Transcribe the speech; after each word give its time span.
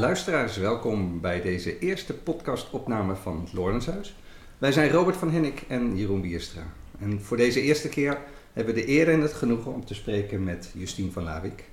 luisteraars, 0.00 0.56
welkom 0.56 1.20
bij 1.20 1.42
deze 1.42 1.78
eerste 1.78 2.14
podcastopname 2.14 3.14
van 3.14 3.40
het 3.40 3.52
Lorenshuis. 3.52 4.14
Wij 4.58 4.72
zijn 4.72 4.90
Robert 4.90 5.16
van 5.16 5.30
Hennik 5.30 5.64
en 5.68 5.96
Jeroen 5.96 6.20
Bierstra. 6.20 6.62
En 6.98 7.22
voor 7.22 7.36
deze 7.36 7.60
eerste 7.60 7.88
keer 7.88 8.18
hebben 8.52 8.74
we 8.74 8.80
de 8.80 8.88
eer 8.88 9.08
en 9.08 9.20
het 9.20 9.32
genoegen 9.32 9.72
om 9.72 9.84
te 9.84 9.94
spreken 9.94 10.44
met 10.44 10.70
Justine 10.74 11.10
van 11.10 11.22
Lawik. 11.22 11.64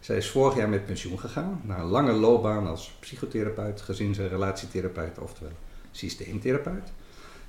Zij 0.00 0.16
is 0.16 0.30
vorig 0.30 0.56
jaar 0.56 0.68
met 0.68 0.86
pensioen 0.86 1.18
gegaan 1.18 1.60
na 1.64 1.78
een 1.78 1.86
lange 1.86 2.12
loopbaan 2.12 2.66
als 2.66 2.96
psychotherapeut, 3.00 3.80
gezins- 3.80 4.18
en 4.18 4.28
relatietherapeut, 4.28 5.18
oftewel 5.18 5.52
systeemtherapeut. 5.90 6.92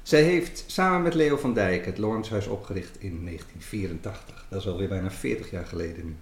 Zij 0.02 0.22
heeft 0.24 0.64
samen 0.68 1.02
met 1.02 1.14
Leo 1.14 1.38
van 1.38 1.54
Dijk 1.54 1.86
het 1.86 1.98
Lorenshuis 1.98 2.48
opgericht 2.48 3.00
in 3.00 3.24
1984. 3.24 4.46
Dat 4.50 4.60
is 4.60 4.68
alweer 4.68 4.88
bijna 4.88 5.12
40 5.12 5.52
jaar 5.52 5.66
geleden 5.66 6.06
nu. 6.06 6.16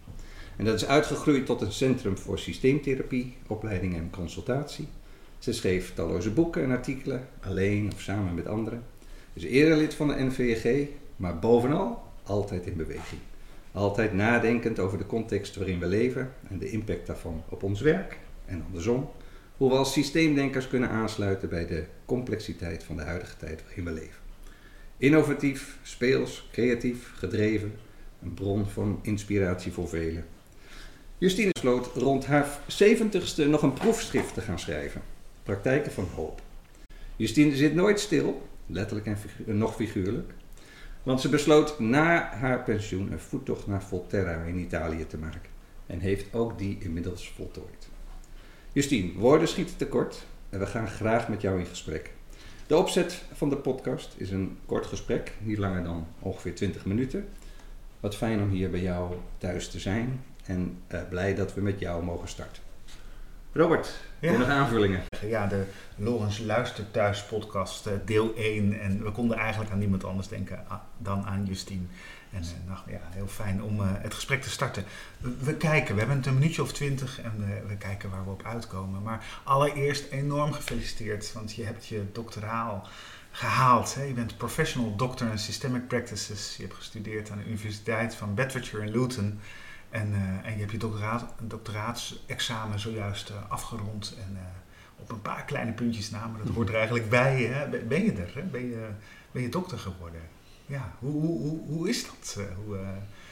En 0.60 0.66
dat 0.66 0.76
is 0.76 0.86
uitgegroeid 0.86 1.46
tot 1.46 1.62
een 1.62 1.72
centrum 1.72 2.18
voor 2.18 2.40
systeemtherapie, 2.40 3.36
opleiding 3.48 3.96
en 3.96 4.10
consultatie. 4.10 4.88
Ze 5.38 5.54
schreef 5.54 5.94
talloze 5.94 6.32
boeken 6.32 6.64
en 6.64 6.72
artikelen, 6.72 7.28
alleen 7.42 7.92
of 7.94 8.02
samen 8.02 8.34
met 8.34 8.48
anderen. 8.48 8.84
Is 9.34 9.44
eerder 9.44 9.78
lid 9.78 9.94
van 9.94 10.08
de 10.08 10.24
NVG, 10.24 10.88
maar 11.16 11.40
bovenal 11.40 12.04
altijd 12.24 12.66
in 12.66 12.76
beweging. 12.76 13.22
Altijd 13.72 14.14
nadenkend 14.14 14.80
over 14.80 14.98
de 14.98 15.06
context 15.06 15.56
waarin 15.56 15.80
we 15.80 15.86
leven 15.86 16.34
en 16.50 16.58
de 16.58 16.70
impact 16.70 17.08
daarvan 17.08 17.44
op 17.50 17.64
ons 17.64 17.82
werk 17.82 18.18
en 18.46 18.64
andersom. 18.66 19.10
Hoe 19.58 19.70
we 19.70 19.76
als 19.76 19.94
systeemdenkers 19.94 20.68
kunnen 20.68 20.90
aansluiten 20.90 21.50
bij 21.50 21.68
de 21.68 21.84
complexiteit 22.06 22.84
van 22.84 22.96
de 22.96 23.04
huidige 23.04 23.38
tijd 23.38 23.64
waarin 23.64 23.86
we 23.86 23.92
leven. 23.92 24.20
Innovatief, 24.98 25.78
speels, 25.84 26.50
creatief, 26.52 27.12
gedreven, 27.16 27.74
een 28.22 28.34
bron 28.34 28.66
van 28.66 29.00
inspiratie 29.02 29.72
voor 29.72 29.90
velen. 29.90 30.26
Justine 31.20 31.52
besloot 31.52 31.86
rond 31.96 32.26
haar 32.26 32.60
70ste 32.68 33.48
nog 33.48 33.62
een 33.62 33.74
proefschrift 33.74 34.34
te 34.34 34.42
gaan 34.42 34.60
schrijven. 34.60 35.02
Praktijken 35.44 35.92
van 35.92 36.08
hoop. 36.16 36.42
Justine 37.16 37.56
zit 37.56 37.74
nooit 37.74 38.00
stil, 38.00 38.48
letterlijk 38.66 39.08
en 39.08 39.18
nog 39.58 39.76
figuurlijk. 39.76 40.34
Want 41.04 41.22
ze 41.22 41.30
besloot 41.30 41.80
na 41.80 42.34
haar 42.34 42.64
pensioen 42.64 43.12
een 43.12 43.20
voettocht 43.20 43.68
naar 43.68 43.84
Volterra 43.84 44.44
in 44.44 44.60
Italië 44.60 45.08
te 45.08 45.18
maken. 45.18 45.50
En 45.86 46.00
heeft 46.00 46.34
ook 46.34 46.58
die 46.58 46.78
inmiddels 46.80 47.30
voltooid. 47.36 47.88
Justine, 48.74 49.14
woorden 49.14 49.48
schieten 49.48 49.78
tekort 49.78 50.26
en 50.50 50.60
we 50.60 50.66
gaan 50.66 50.88
graag 50.88 51.30
met 51.30 51.42
jou 51.42 51.60
in 51.60 51.66
gesprek. 51.66 52.12
De 52.68 52.78
opzet 52.78 53.24
van 53.34 53.50
de 53.50 53.58
podcast 53.58 54.14
is 54.18 54.32
een 54.32 54.58
kort 54.66 54.86
gesprek, 54.86 55.34
niet 55.40 55.58
langer 55.58 55.84
dan 55.84 56.08
ongeveer 56.20 56.56
20 56.56 56.86
minuten. 56.86 57.28
Wat 58.00 58.16
fijn 58.16 58.42
om 58.42 58.50
hier 58.50 58.70
bij 58.70 58.82
jou 58.82 59.16
thuis 59.38 59.70
te 59.70 59.80
zijn 59.80 60.22
en 60.50 60.82
uh, 60.92 61.00
blij 61.10 61.36
dat 61.36 61.54
we 61.54 61.62
met 61.62 61.80
jou 61.80 62.04
mogen 62.04 62.28
starten. 62.28 62.64
Robert, 63.52 64.00
ja. 64.20 64.38
nog 64.38 64.48
aanvullingen? 64.48 65.04
Ja, 65.22 65.48
de 65.48 65.64
Lorens 65.96 66.40
Luister 66.40 66.92
Thuis 66.92 67.24
podcast, 67.24 67.88
uh, 67.88 67.94
deel 68.06 68.36
1. 68.36 68.80
En 68.80 69.04
we 69.04 69.12
konden 69.12 69.38
eigenlijk 69.38 69.72
aan 69.72 69.80
niemand 69.80 70.04
anders 70.04 70.28
denken 70.28 70.66
uh, 70.68 70.74
dan 70.98 71.26
aan 71.26 71.46
Justine. 71.46 71.84
En 72.32 72.44
nou, 72.68 72.80
ja, 72.88 73.00
heel 73.10 73.28
fijn 73.28 73.64
om 73.64 73.80
het 73.80 74.14
gesprek 74.14 74.42
te 74.42 74.50
starten. 74.50 74.84
We, 75.18 75.34
we, 75.44 75.56
kijken, 75.56 75.94
we 75.94 76.00
hebben 76.00 76.18
het 76.18 76.26
een 76.26 76.34
minuutje 76.34 76.62
of 76.62 76.74
twintig 76.74 77.22
en 77.22 77.64
we 77.68 77.76
kijken 77.76 78.10
waar 78.10 78.24
we 78.24 78.30
op 78.30 78.44
uitkomen. 78.46 79.02
Maar 79.02 79.26
allereerst 79.44 80.12
enorm 80.12 80.54
gefeliciteerd, 80.54 81.34
want 81.34 81.56
je 81.56 81.64
hebt 81.64 81.88
je 81.88 82.04
doctoraal 82.12 82.88
gehaald. 83.32 83.96
Hè? 83.96 84.04
Je 84.04 84.14
bent 84.14 84.38
professional 84.38 84.96
doctor 84.96 85.28
in 85.28 85.40
systemic 85.40 85.88
practices. 85.88 86.56
Je 86.58 86.64
hebt 86.64 86.76
gestudeerd 86.76 87.32
aan 87.32 87.38
de 87.38 87.46
Universiteit 87.46 88.16
van 88.16 88.36
Bedfordshire 88.36 88.86
in 88.86 88.92
Luton. 88.92 89.40
En, 89.90 90.12
uh, 90.12 90.46
en 90.46 90.54
je 90.54 90.60
hebt 90.60 90.72
je 90.72 90.78
doctoraat, 90.78 91.26
doctoraatsexamen 91.42 92.80
zojuist 92.80 93.30
uh, 93.30 93.52
afgerond. 93.52 94.16
En 94.26 94.32
uh, 94.34 94.40
op 94.96 95.12
een 95.12 95.22
paar 95.22 95.46
kleine 95.46 95.72
puntjes 95.72 96.10
na, 96.10 96.28
maar 96.28 96.44
dat 96.44 96.54
hoort 96.54 96.70
er 96.70 96.76
eigenlijk 96.76 97.10
bij. 97.10 97.42
Hè? 97.44 97.68
Ben 97.68 98.04
je 98.04 98.12
er? 98.12 98.32
Hè? 98.36 98.42
Ben, 98.42 98.70
je, 98.70 98.88
ben 99.32 99.42
je 99.42 99.50
dokter 99.50 99.80
geworden? 99.80 100.22
Ja, 100.66 100.94
hoe, 101.00 101.12
hoe, 101.12 101.40
hoe, 101.40 101.68
hoe 101.68 101.90
is 101.90 102.06
dat? 102.06 102.38
Hoe, 102.66 102.78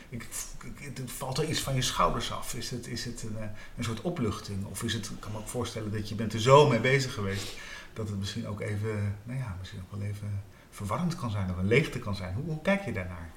ik, 0.09 0.28
ik, 0.79 1.01
valt 1.06 1.38
er 1.38 1.50
iets 1.50 1.62
van 1.62 1.75
je 1.75 1.81
schouders 1.81 2.31
af? 2.31 2.53
Is 2.53 2.69
het, 2.69 2.88
is 2.88 3.06
het 3.06 3.23
een, 3.23 3.38
een 3.78 3.84
soort 3.84 4.01
opluchting? 4.01 4.66
Of 4.66 4.84
is 4.84 4.94
het, 4.94 5.06
ik 5.06 5.19
kan 5.19 5.31
me 5.31 5.38
ook 5.38 5.47
voorstellen 5.47 5.91
dat 5.91 6.09
je 6.09 6.16
bent 6.16 6.34
er 6.34 6.41
zo 6.41 6.69
mee 6.69 6.79
bezig 6.79 7.13
geweest... 7.13 7.57
dat 7.94 8.09
het 8.09 8.19
misschien 8.19 8.47
ook 8.47 8.62
even, 8.62 9.16
nou 9.23 9.40
ja, 9.40 9.56
misschien 9.59 9.81
wel 9.90 10.01
even 10.01 10.44
verwarrend 10.69 11.16
kan 11.16 11.31
zijn... 11.31 11.50
of 11.50 11.57
een 11.57 11.67
leegte 11.67 12.00
kan 12.00 12.16
zijn. 12.16 12.34
Hoe, 12.34 12.44
hoe 12.46 12.62
kijk 12.62 12.85
je 12.85 12.94
daarnaar? 12.94 13.31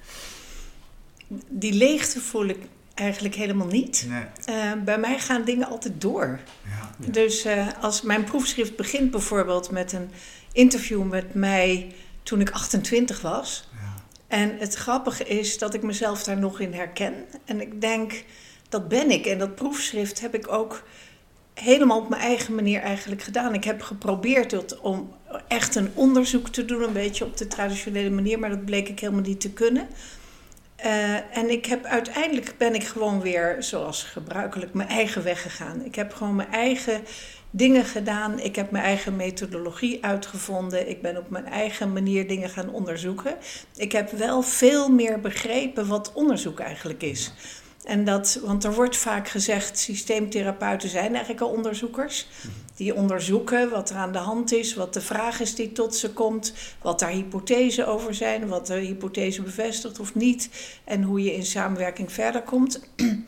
Die 1.49 1.73
leegte 1.73 2.19
voel 2.19 2.45
ik 2.45 2.59
eigenlijk 3.01 3.35
helemaal 3.35 3.67
niet. 3.67 4.05
Nee. 4.09 4.55
Uh, 4.57 4.83
bij 4.83 4.97
mij 4.97 5.19
gaan 5.19 5.43
dingen 5.43 5.67
altijd 5.67 6.01
door. 6.01 6.39
Ja. 6.63 7.09
Dus 7.11 7.45
uh, 7.45 7.67
als 7.81 8.01
mijn 8.01 8.23
proefschrift 8.23 8.75
begint 8.75 9.11
bijvoorbeeld 9.11 9.71
met 9.71 9.91
een 9.91 10.11
interview 10.51 11.03
met 11.03 11.33
mij 11.33 11.93
toen 12.23 12.41
ik 12.41 12.49
28 12.49 13.21
was. 13.21 13.69
Ja. 13.73 14.03
En 14.27 14.57
het 14.57 14.75
grappige 14.75 15.23
is 15.23 15.57
dat 15.57 15.73
ik 15.73 15.83
mezelf 15.83 16.23
daar 16.23 16.37
nog 16.37 16.59
in 16.59 16.73
herken. 16.73 17.13
En 17.45 17.61
ik 17.61 17.81
denk, 17.81 18.23
dat 18.69 18.87
ben 18.87 19.11
ik. 19.11 19.25
En 19.25 19.37
dat 19.37 19.55
proefschrift 19.55 20.21
heb 20.21 20.35
ik 20.35 20.51
ook 20.51 20.83
helemaal 21.53 21.99
op 21.99 22.09
mijn 22.09 22.21
eigen 22.21 22.55
manier 22.55 22.81
eigenlijk 22.81 23.21
gedaan. 23.21 23.53
Ik 23.53 23.63
heb 23.63 23.81
geprobeerd 23.81 24.79
om 24.79 25.13
echt 25.47 25.75
een 25.75 25.91
onderzoek 25.93 26.49
te 26.49 26.65
doen, 26.65 26.83
een 26.83 26.93
beetje 26.93 27.25
op 27.25 27.37
de 27.37 27.47
traditionele 27.47 28.09
manier, 28.09 28.39
maar 28.39 28.49
dat 28.49 28.65
bleek 28.65 28.89
ik 28.89 28.99
helemaal 28.99 29.21
niet 29.21 29.41
te 29.41 29.51
kunnen. 29.51 29.87
Uh, 30.85 31.37
en 31.37 31.49
ik 31.49 31.65
heb 31.65 31.85
uiteindelijk 31.85 32.53
ben 32.57 32.73
ik 32.75 32.83
gewoon 32.83 33.21
weer, 33.21 33.55
zoals 33.59 34.03
gebruikelijk, 34.03 34.73
mijn 34.73 34.89
eigen 34.89 35.23
weg 35.23 35.41
gegaan. 35.41 35.85
Ik 35.85 35.95
heb 35.95 36.13
gewoon 36.13 36.35
mijn 36.35 36.51
eigen 36.51 37.01
dingen 37.51 37.85
gedaan. 37.85 38.39
Ik 38.39 38.55
heb 38.55 38.71
mijn 38.71 38.83
eigen 38.83 39.15
methodologie 39.15 40.05
uitgevonden. 40.05 40.89
Ik 40.89 41.01
ben 41.01 41.17
op 41.17 41.29
mijn 41.29 41.45
eigen 41.45 41.93
manier 41.93 42.27
dingen 42.27 42.49
gaan 42.49 42.69
onderzoeken. 42.69 43.35
Ik 43.75 43.91
heb 43.91 44.11
wel 44.11 44.41
veel 44.41 44.89
meer 44.89 45.19
begrepen 45.19 45.87
wat 45.87 46.11
onderzoek 46.13 46.59
eigenlijk 46.59 47.03
is. 47.03 47.33
En 47.83 48.05
dat, 48.05 48.39
want 48.43 48.63
er 48.63 48.73
wordt 48.73 48.97
vaak 48.97 49.29
gezegd, 49.29 49.79
systeemtherapeuten 49.79 50.89
zijn 50.89 51.09
eigenlijk 51.09 51.41
al 51.41 51.49
onderzoekers. 51.49 52.27
Die 52.75 52.95
onderzoeken 52.95 53.69
wat 53.69 53.89
er 53.89 53.95
aan 53.95 54.11
de 54.11 54.17
hand 54.17 54.51
is, 54.51 54.73
wat 54.73 54.93
de 54.93 55.01
vraag 55.01 55.39
is 55.39 55.55
die 55.55 55.71
tot 55.71 55.95
ze 55.95 56.13
komt, 56.13 56.53
wat 56.81 56.99
daar 56.99 57.09
hypothesen 57.09 57.87
over 57.87 58.13
zijn, 58.13 58.47
wat 58.47 58.67
de 58.67 58.73
hypothese 58.73 59.41
bevestigt 59.41 59.99
of 59.99 60.15
niet 60.15 60.49
en 60.83 61.03
hoe 61.03 61.23
je 61.23 61.33
in 61.33 61.45
samenwerking 61.45 62.11
verder 62.11 62.41
komt. 62.41 62.79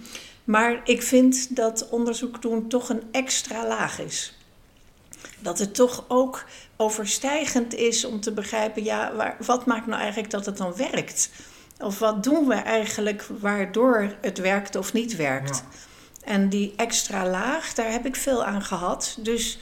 Maar 0.43 0.81
ik 0.83 1.01
vind 1.01 1.55
dat 1.55 1.89
onderzoek 1.89 2.41
doen 2.41 2.67
toch 2.67 2.89
een 2.89 3.03
extra 3.11 3.67
laag 3.67 3.99
is. 3.99 4.37
Dat 5.39 5.59
het 5.59 5.75
toch 5.75 6.05
ook 6.07 6.45
overstijgend 6.75 7.73
is 7.73 8.05
om 8.05 8.19
te 8.19 8.31
begrijpen, 8.31 8.83
ja, 8.83 9.15
waar, 9.15 9.37
wat 9.45 9.65
maakt 9.65 9.87
nou 9.87 9.99
eigenlijk 10.01 10.31
dat 10.31 10.45
het 10.45 10.57
dan 10.57 10.75
werkt? 10.75 11.29
Of 11.79 11.99
wat 11.99 12.23
doen 12.23 12.47
we 12.47 12.53
eigenlijk 12.53 13.25
waardoor 13.39 14.13
het 14.21 14.37
werkt 14.37 14.75
of 14.75 14.93
niet 14.93 15.15
werkt? 15.15 15.63
En 16.23 16.49
die 16.49 16.73
extra 16.75 17.29
laag, 17.29 17.73
daar 17.73 17.91
heb 17.91 18.05
ik 18.05 18.15
veel 18.15 18.45
aan 18.45 18.63
gehad. 18.63 19.17
Dus 19.19 19.59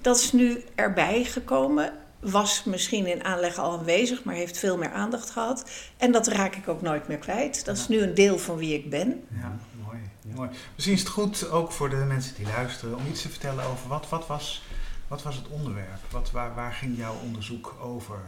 dat 0.00 0.18
is 0.18 0.32
nu 0.32 0.64
erbij 0.74 1.24
gekomen. 1.24 1.92
Was 2.20 2.64
misschien 2.64 3.06
in 3.06 3.24
aanleg 3.24 3.58
al 3.58 3.78
aanwezig, 3.78 4.24
maar 4.24 4.34
heeft 4.34 4.58
veel 4.58 4.76
meer 4.76 4.92
aandacht 4.92 5.30
gehad. 5.30 5.70
En 5.96 6.12
dat 6.12 6.26
raak 6.26 6.54
ik 6.54 6.68
ook 6.68 6.82
nooit 6.82 7.08
meer 7.08 7.18
kwijt. 7.18 7.64
Dat 7.64 7.76
is 7.76 7.88
nu 7.88 8.00
een 8.00 8.14
deel 8.14 8.38
van 8.38 8.56
wie 8.56 8.74
ik 8.74 8.90
ben. 8.90 9.24
Ja, 9.40 9.56
mooi. 9.84 9.98
mooi. 10.34 10.48
Misschien 10.74 10.94
is 10.94 11.00
het 11.00 11.08
goed 11.08 11.50
ook 11.50 11.72
voor 11.72 11.90
de 11.90 11.96
mensen 11.96 12.34
die 12.34 12.46
luisteren 12.46 12.96
om 12.96 13.06
iets 13.06 13.22
te 13.22 13.28
vertellen 13.28 13.64
over 13.64 13.88
wat, 13.88 14.08
wat, 14.08 14.26
was, 14.26 14.62
wat 15.08 15.22
was 15.22 15.36
het 15.36 15.48
onderwerp? 15.48 16.00
Wat, 16.10 16.30
waar, 16.30 16.54
waar 16.54 16.72
ging 16.72 16.96
jouw 16.96 17.14
onderzoek 17.24 17.74
over? 17.82 18.18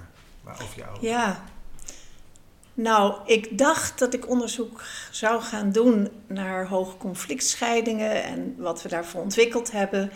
Waar, 0.42 0.62
over 0.62 0.78
jou? 0.78 0.96
Ja, 1.00 1.44
nou, 2.76 3.14
ik 3.26 3.58
dacht 3.58 3.98
dat 3.98 4.14
ik 4.14 4.28
onderzoek 4.28 4.82
zou 5.10 5.42
gaan 5.42 5.72
doen 5.72 6.08
naar 6.26 6.66
hoge 6.66 6.96
conflictscheidingen 6.96 8.24
en 8.24 8.54
wat 8.58 8.82
we 8.82 8.88
daarvoor 8.88 9.22
ontwikkeld 9.22 9.72
hebben. 9.72 10.10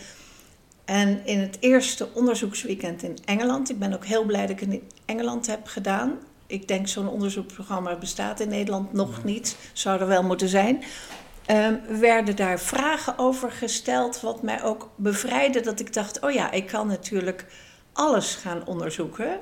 En 0.85 1.25
in 1.25 1.39
het 1.39 1.57
eerste 1.59 2.07
onderzoeksweekend 2.13 3.03
in 3.03 3.17
Engeland, 3.25 3.69
ik 3.69 3.79
ben 3.79 3.93
ook 3.93 4.05
heel 4.05 4.23
blij 4.23 4.41
dat 4.41 4.49
ik 4.49 4.59
het 4.59 4.69
in 4.69 4.89
Engeland 5.05 5.47
heb 5.47 5.67
gedaan. 5.67 6.19
Ik 6.47 6.67
denk 6.67 6.87
zo'n 6.87 7.09
onderzoeksprogramma 7.09 7.95
bestaat 7.95 8.39
in 8.39 8.49
Nederland 8.49 8.93
nog 8.93 9.23
niet, 9.23 9.57
zou 9.73 9.99
er 9.99 10.07
wel 10.07 10.23
moeten 10.23 10.47
zijn. 10.47 10.83
Um, 11.47 11.81
werden 11.99 12.35
daar 12.35 12.59
vragen 12.59 13.17
over 13.17 13.51
gesteld, 13.51 14.21
wat 14.21 14.41
mij 14.41 14.63
ook 14.63 14.89
bevrijdde 14.95 15.61
dat 15.61 15.79
ik 15.79 15.93
dacht: 15.93 16.19
oh 16.19 16.31
ja, 16.31 16.51
ik 16.51 16.67
kan 16.67 16.87
natuurlijk 16.87 17.45
alles 17.93 18.35
gaan 18.35 18.65
onderzoeken. 18.65 19.39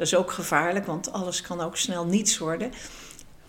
Dat 0.00 0.08
is 0.08 0.18
ook 0.18 0.30
gevaarlijk, 0.30 0.86
want 0.86 1.12
alles 1.12 1.40
kan 1.40 1.60
ook 1.60 1.76
snel 1.76 2.04
niets 2.04 2.38
worden. 2.38 2.72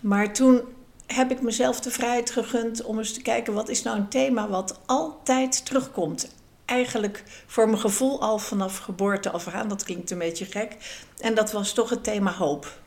Maar 0.00 0.32
toen 0.32 0.60
heb 1.06 1.30
ik 1.30 1.42
mezelf 1.42 1.80
de 1.80 1.90
vrijheid 1.90 2.30
gegund 2.30 2.82
om 2.82 2.98
eens 2.98 3.12
te 3.12 3.22
kijken 3.22 3.52
wat 3.52 3.68
is 3.68 3.82
nou 3.82 3.98
een 3.98 4.08
thema 4.08 4.48
wat 4.48 4.80
altijd 4.86 5.64
terugkomt. 5.66 6.34
Eigenlijk 6.64 7.22
voor 7.46 7.66
mijn 7.66 7.80
gevoel 7.80 8.20
al 8.20 8.38
vanaf 8.38 8.78
geboorte 8.78 9.30
af 9.30 9.48
aan, 9.48 9.68
dat 9.68 9.84
klinkt 9.84 10.10
een 10.10 10.18
beetje 10.18 10.44
gek. 10.44 10.76
En 11.20 11.34
dat 11.34 11.52
was 11.52 11.72
toch 11.72 11.90
het 11.90 12.04
thema 12.04 12.32
hoop. 12.32 12.78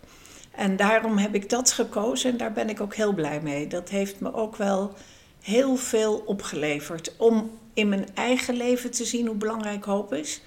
En 0.52 0.76
daarom 0.76 1.18
heb 1.18 1.36
ik 1.36 1.50
dat 1.50 1.72
gekozen 1.72 2.32
en 2.32 2.38
daar 2.38 2.54
ben 2.54 2.70
ik 2.70 2.82
ook 2.82 2.96
heel 2.96 3.14
blij 3.14 3.42
mee. 3.42 3.68
Dat 3.68 3.90
heeft 3.90 4.20
me 4.20 4.34
ook 4.34 4.56
wel 4.56 4.94
heel 5.42 5.76
veel 5.76 6.24
opgeleverd. 6.26 7.16
Om 7.18 7.60
in 7.74 7.90
mijn 7.90 8.08
eigen 8.14 8.56
leven 8.56 8.92
te 8.92 9.06
zien 9.06 9.28
hoe 9.28 9.36
belangrijk 9.36 9.86
hoop 9.86 10.14
is. 10.14 10.42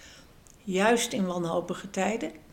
Juist 0.65 1.13
in 1.13 1.27
wanhopige 1.27 1.91
tijden. 1.91 2.47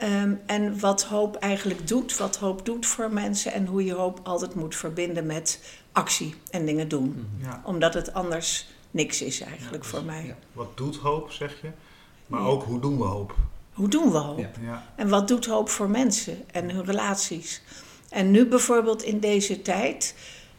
Ehm, 0.00 0.34
en 0.46 0.80
wat 0.80 1.04
hoop 1.04 1.36
eigenlijk 1.36 1.88
doet, 1.88 2.16
wat 2.16 2.36
hoop 2.36 2.64
doet 2.64 2.86
voor 2.86 3.12
mensen 3.12 3.52
en 3.52 3.66
hoe 3.66 3.84
je 3.84 3.92
hoop 3.92 4.20
altijd 4.22 4.54
moet 4.54 4.76
verbinden 4.76 5.26
met 5.26 5.78
actie 5.92 6.34
en 6.50 6.66
dingen 6.66 6.88
doen. 6.88 7.28
Mhm. 7.38 7.56
Omdat 7.64 7.94
het 7.94 8.14
anders 8.14 8.68
niks 8.90 9.22
is 9.22 9.40
eigenlijk 9.40 9.84
voor 9.84 10.04
mij. 10.04 10.36
Wat 10.52 10.76
doet 10.76 10.96
hoop, 10.96 11.30
zeg 11.30 11.60
je? 11.62 11.70
Maar 12.26 12.46
ook 12.46 12.62
hoe 12.62 12.80
doen 12.80 12.98
we 12.98 13.04
hoop? 13.04 13.34
Hoe 13.72 13.88
doen 13.88 14.10
we 14.10 14.18
hoop? 14.18 14.46
En 14.94 15.08
wat 15.08 15.28
doet 15.28 15.46
hoop 15.46 15.68
voor 15.68 15.90
mensen 15.90 16.50
en 16.50 16.70
hun 16.70 16.84
relaties? 16.84 17.62
En 18.08 18.30
nu 18.30 18.46
bijvoorbeeld 18.46 19.02
in 19.02 19.20
deze 19.20 19.62
tijd, 19.62 20.14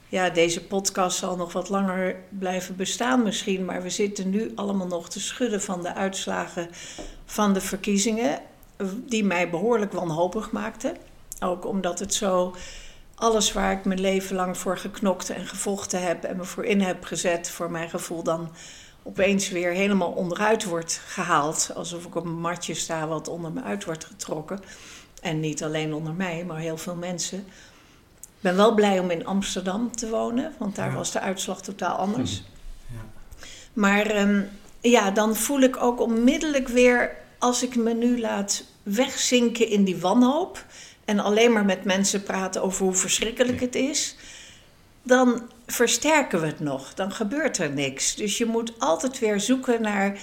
ja, 0.09 0.29
deze 0.29 0.65
podcast 0.65 1.17
zal 1.17 1.35
nog 1.35 1.53
wat 1.53 1.69
langer 1.69 2.15
blijven 2.29 2.75
bestaan 2.75 3.23
misschien, 3.23 3.65
maar 3.65 3.83
we 3.83 3.89
zitten 3.89 4.29
nu 4.29 4.51
allemaal 4.55 4.87
nog 4.87 5.09
te 5.09 5.19
schudden 5.19 5.61
van 5.61 5.81
de 5.81 5.93
uitslagen 5.93 6.69
van 7.25 7.53
de 7.53 7.61
verkiezingen, 7.61 8.39
die 9.05 9.23
mij 9.23 9.49
behoorlijk 9.49 9.91
wanhopig 9.91 10.51
maakten. 10.51 10.97
Ook 11.39 11.65
omdat 11.65 11.99
het 11.99 12.13
zo 12.13 12.55
alles 13.15 13.53
waar 13.53 13.71
ik 13.71 13.85
mijn 13.85 13.99
leven 13.99 14.35
lang 14.35 14.57
voor 14.57 14.77
geknokt 14.77 15.29
en 15.29 15.47
gevochten 15.47 16.03
heb 16.03 16.23
en 16.23 16.37
me 16.37 16.43
voor 16.43 16.65
in 16.65 16.81
heb 16.81 17.03
gezet, 17.03 17.49
voor 17.49 17.71
mijn 17.71 17.89
gevoel 17.89 18.23
dan 18.23 18.51
opeens 19.03 19.49
weer 19.49 19.71
helemaal 19.71 20.11
onderuit 20.11 20.63
wordt 20.63 21.01
gehaald. 21.05 21.71
Alsof 21.75 22.05
ik 22.05 22.15
op 22.15 22.25
een 22.25 22.39
matje 22.39 22.73
sta 22.73 23.07
wat 23.07 23.27
onder 23.27 23.51
me 23.51 23.61
uit 23.61 23.85
wordt 23.85 24.05
getrokken. 24.05 24.59
En 25.21 25.39
niet 25.39 25.63
alleen 25.63 25.93
onder 25.93 26.13
mij, 26.13 26.43
maar 26.45 26.59
heel 26.59 26.77
veel 26.77 26.95
mensen. 26.95 27.37
Ik 28.19 28.47
ben 28.47 28.55
wel 28.55 28.73
blij 28.73 28.99
om 28.99 29.09
in 29.09 29.25
Amsterdam 29.25 29.91
te 29.95 30.09
wonen, 30.09 30.53
want 30.57 30.75
daar 30.75 30.93
was 30.93 31.11
de 31.11 31.19
uitslag 31.19 31.61
totaal 31.61 31.95
anders. 31.95 32.43
Hm. 32.87 32.93
Ja. 32.93 33.01
Maar 33.73 34.05
ehm, 34.05 34.41
ja, 34.81 35.11
dan 35.11 35.35
voel 35.35 35.59
ik 35.59 35.83
ook 35.83 36.01
onmiddellijk 36.01 36.67
weer, 36.67 37.17
als 37.41 37.63
ik 37.63 37.75
me 37.75 37.93
nu 37.93 38.19
laat 38.19 38.63
wegzinken 38.83 39.67
in 39.67 39.83
die 39.83 39.97
wanhoop 39.97 40.65
en 41.05 41.19
alleen 41.19 41.51
maar 41.51 41.65
met 41.65 41.83
mensen 41.83 42.23
praten 42.23 42.63
over 42.63 42.83
hoe 42.83 42.93
verschrikkelijk 42.93 43.59
het 43.59 43.75
is, 43.75 44.15
dan 45.03 45.49
versterken 45.65 46.41
we 46.41 46.45
het 46.45 46.59
nog. 46.59 46.93
Dan 46.93 47.11
gebeurt 47.11 47.57
er 47.57 47.71
niks. 47.71 48.15
Dus 48.15 48.37
je 48.37 48.45
moet 48.45 48.79
altijd 48.79 49.19
weer 49.19 49.39
zoeken 49.39 49.81
naar 49.81 50.19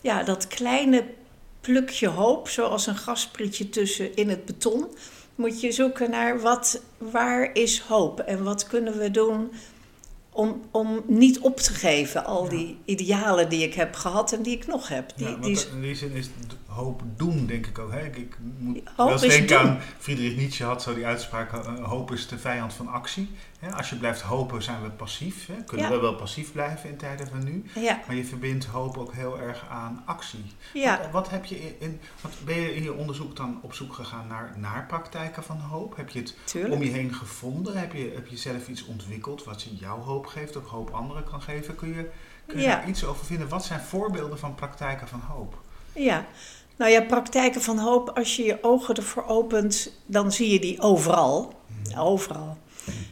ja, 0.00 0.22
dat 0.22 0.46
kleine 0.46 1.04
plukje 1.60 2.08
hoop, 2.08 2.48
zoals 2.48 2.86
een 2.86 2.96
gasprietje 2.96 3.68
tussen 3.68 4.16
in 4.16 4.28
het 4.28 4.44
beton. 4.44 4.86
Moet 5.34 5.60
je 5.60 5.72
zoeken 5.72 6.10
naar 6.10 6.40
wat, 6.40 6.82
waar 6.98 7.50
is 7.52 7.80
hoop 7.80 8.20
en 8.20 8.44
wat 8.44 8.66
kunnen 8.66 8.98
we 8.98 9.10
doen 9.10 9.50
om, 10.38 10.62
om 10.70 11.02
niet 11.06 11.38
op 11.38 11.56
te 11.56 11.72
geven 11.72 12.24
al 12.24 12.48
die 12.48 12.78
idealen 12.84 13.48
die 13.48 13.62
ik 13.62 13.74
heb 13.74 13.94
gehad 13.94 14.32
en 14.32 14.42
die 14.42 14.56
ik 14.56 14.66
nog 14.66 14.88
heb. 14.88 15.12
Die, 15.16 15.28
ja, 15.28 15.34
die 15.34 15.58
in 15.72 15.80
die 15.80 15.94
zin 15.94 16.12
is 16.12 16.30
hoop 16.66 17.02
doen, 17.16 17.46
denk 17.46 17.66
ik 17.66 17.78
ook. 17.78 17.92
Hè? 17.92 18.04
Ik, 18.06 18.36
moet 18.58 18.80
hoop 18.96 19.08
wel 19.08 19.22
eens 19.22 19.36
denken 19.36 19.58
aan 19.58 19.78
Friedrich 19.98 20.36
Nietzsche 20.36 20.64
had 20.64 20.82
zo 20.82 20.94
die 20.94 21.06
uitspraak: 21.06 21.52
eh, 21.52 21.84
hoop 21.84 22.12
is 22.12 22.28
de 22.28 22.38
vijand 22.38 22.72
van 22.72 22.88
actie. 22.88 23.28
Als 23.76 23.90
je 23.90 23.96
blijft 23.96 24.20
hopen, 24.20 24.62
zijn 24.62 24.82
we 24.82 24.90
passief. 24.90 25.46
Hè? 25.46 25.54
Kunnen 25.54 25.90
we 25.90 25.98
wel 25.98 26.14
passief 26.14 26.52
blijven 26.52 26.88
in 26.88 26.96
tijden 26.96 27.28
van 27.28 27.44
nu. 27.44 27.64
Ja. 27.74 28.00
Maar 28.06 28.16
je 28.16 28.24
verbindt 28.24 28.64
hoop 28.64 28.96
ook 28.96 29.12
heel 29.12 29.40
erg 29.40 29.66
aan 29.70 30.02
actie. 30.04 30.44
Ja. 30.72 30.98
Wat, 30.98 31.10
wat 31.10 31.30
heb 31.30 31.44
je 31.44 31.74
in, 31.78 32.00
wat 32.20 32.32
ben 32.44 32.60
je 32.60 32.74
in 32.74 32.82
je 32.82 32.94
onderzoek 32.94 33.36
dan 33.36 33.58
op 33.62 33.74
zoek 33.74 33.92
gegaan 33.92 34.26
naar, 34.26 34.52
naar 34.56 34.86
praktijken 34.86 35.42
van 35.42 35.60
hoop? 35.60 35.96
Heb 35.96 36.08
je 36.08 36.18
het 36.18 36.34
om 36.70 36.82
je 36.82 36.90
heen 36.90 37.14
gevonden? 37.14 37.76
Heb 37.76 37.92
je, 37.92 38.12
heb 38.14 38.26
je 38.26 38.36
zelf 38.36 38.68
iets 38.68 38.84
ontwikkeld 38.84 39.44
wat 39.44 39.62
je 39.62 39.76
jouw 39.76 39.98
hoop 40.00 40.26
geeft, 40.26 40.56
ook 40.56 40.66
hoop 40.66 40.90
anderen 40.90 41.24
kan 41.24 41.42
geven? 41.42 41.74
Kun 41.74 41.88
je, 41.88 42.10
kun 42.46 42.60
je 42.60 42.66
daar 42.66 42.88
iets 42.88 43.04
over 43.04 43.26
vinden? 43.26 43.48
Wat 43.48 43.64
zijn 43.64 43.80
voorbeelden 43.80 44.38
van 44.38 44.54
praktijken 44.54 45.08
van 45.08 45.20
hoop? 45.20 45.58
Ja, 45.92 46.26
nou 46.76 46.90
ja, 46.90 47.00
praktijken 47.00 47.62
van 47.62 47.78
hoop, 47.78 48.10
als 48.10 48.36
je 48.36 48.44
je 48.44 48.58
ogen 48.60 48.94
ervoor 48.94 49.26
opent, 49.26 49.92
dan 50.06 50.32
zie 50.32 50.52
je 50.52 50.60
die 50.60 50.80
overal. 50.80 51.52
Mhm. 51.66 51.98
Overal. 51.98 52.58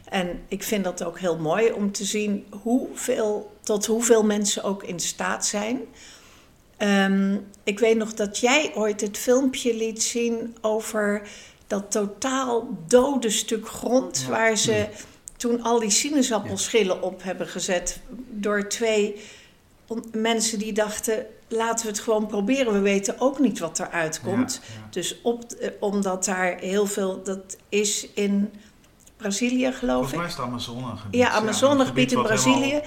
En 0.08 0.42
ik 0.48 0.62
vind 0.62 0.84
dat 0.84 1.04
ook 1.04 1.18
heel 1.18 1.38
mooi 1.38 1.72
om 1.72 1.92
te 1.92 2.04
zien 2.04 2.46
hoeveel, 2.62 3.56
tot 3.62 3.86
hoeveel 3.86 4.24
mensen 4.24 4.62
ook 4.62 4.82
in 4.82 5.00
staat 5.00 5.46
zijn. 5.46 5.80
Ehm, 6.76 7.36
ik 7.64 7.78
weet 7.78 7.96
nog 7.96 8.14
dat 8.14 8.38
jij 8.38 8.72
ooit 8.74 9.00
het 9.00 9.18
filmpje 9.18 9.74
liet 9.74 10.02
zien 10.02 10.56
over 10.60 11.28
dat 11.66 11.90
totaal 11.90 12.68
dode 12.86 13.30
stuk 13.30 13.68
grond. 13.68 14.26
Waar 14.28 14.56
ze 14.56 14.88
toen 15.36 15.62
al 15.62 15.78
die 15.78 15.90
sinaasappelschillen 15.90 17.02
op 17.02 17.22
hebben 17.22 17.46
gezet. 17.46 18.00
Door 18.30 18.68
twee 18.68 19.20
mensen 20.12 20.58
die 20.58 20.72
dachten: 20.72 21.26
laten 21.48 21.86
we 21.86 21.92
het 21.92 22.00
gewoon 22.00 22.26
proberen. 22.26 22.72
We 22.72 22.78
weten 22.78 23.14
ook 23.18 23.38
niet 23.38 23.58
wat 23.58 23.78
eruit 23.78 24.20
komt. 24.20 24.60
Dus 24.90 25.20
op, 25.22 25.52
eh, 25.52 25.70
omdat 25.80 26.24
daar 26.24 26.58
heel 26.58 26.86
veel. 26.86 27.22
Dat 27.22 27.56
is 27.68 28.08
in 28.14 28.52
Brazilië, 29.16 29.72
geloof 29.72 30.08
Volgens 30.08 30.12
ik. 30.12 30.18
mij 30.18 30.26
is 30.26 30.32
het 30.32 30.44
Amazonegebied. 30.44 31.20
Ja, 31.20 31.30
Amazonegebied 31.30 32.12
in 32.12 32.22
Brazilië. 32.22 32.80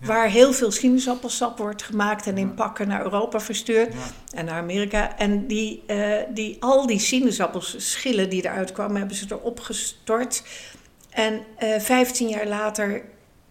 Waar 0.00 0.28
heel 0.28 0.52
veel 0.52 0.70
sinaasappelsap 0.70 1.58
wordt 1.58 1.82
gemaakt 1.82 2.26
en 2.26 2.38
in 2.38 2.54
pakken 2.54 2.88
naar 2.88 3.02
Europa 3.02 3.40
verstuurd 3.40 3.94
en 4.34 4.44
naar 4.44 4.60
Amerika. 4.60 5.18
En 5.18 5.46
die, 5.46 5.82
uh, 5.86 6.16
die, 6.34 6.56
al 6.60 6.86
die 6.86 6.98
sinaasappelschillen 6.98 8.30
die 8.30 8.44
eruit 8.44 8.72
kwamen, 8.72 8.96
hebben 8.96 9.16
ze 9.16 9.26
erop 9.28 9.60
gestort. 9.60 10.42
En 11.10 11.40
uh, 11.62 11.74
eh, 11.74 11.80
15 11.80 12.28
jaar 12.28 12.46
later 12.46 13.02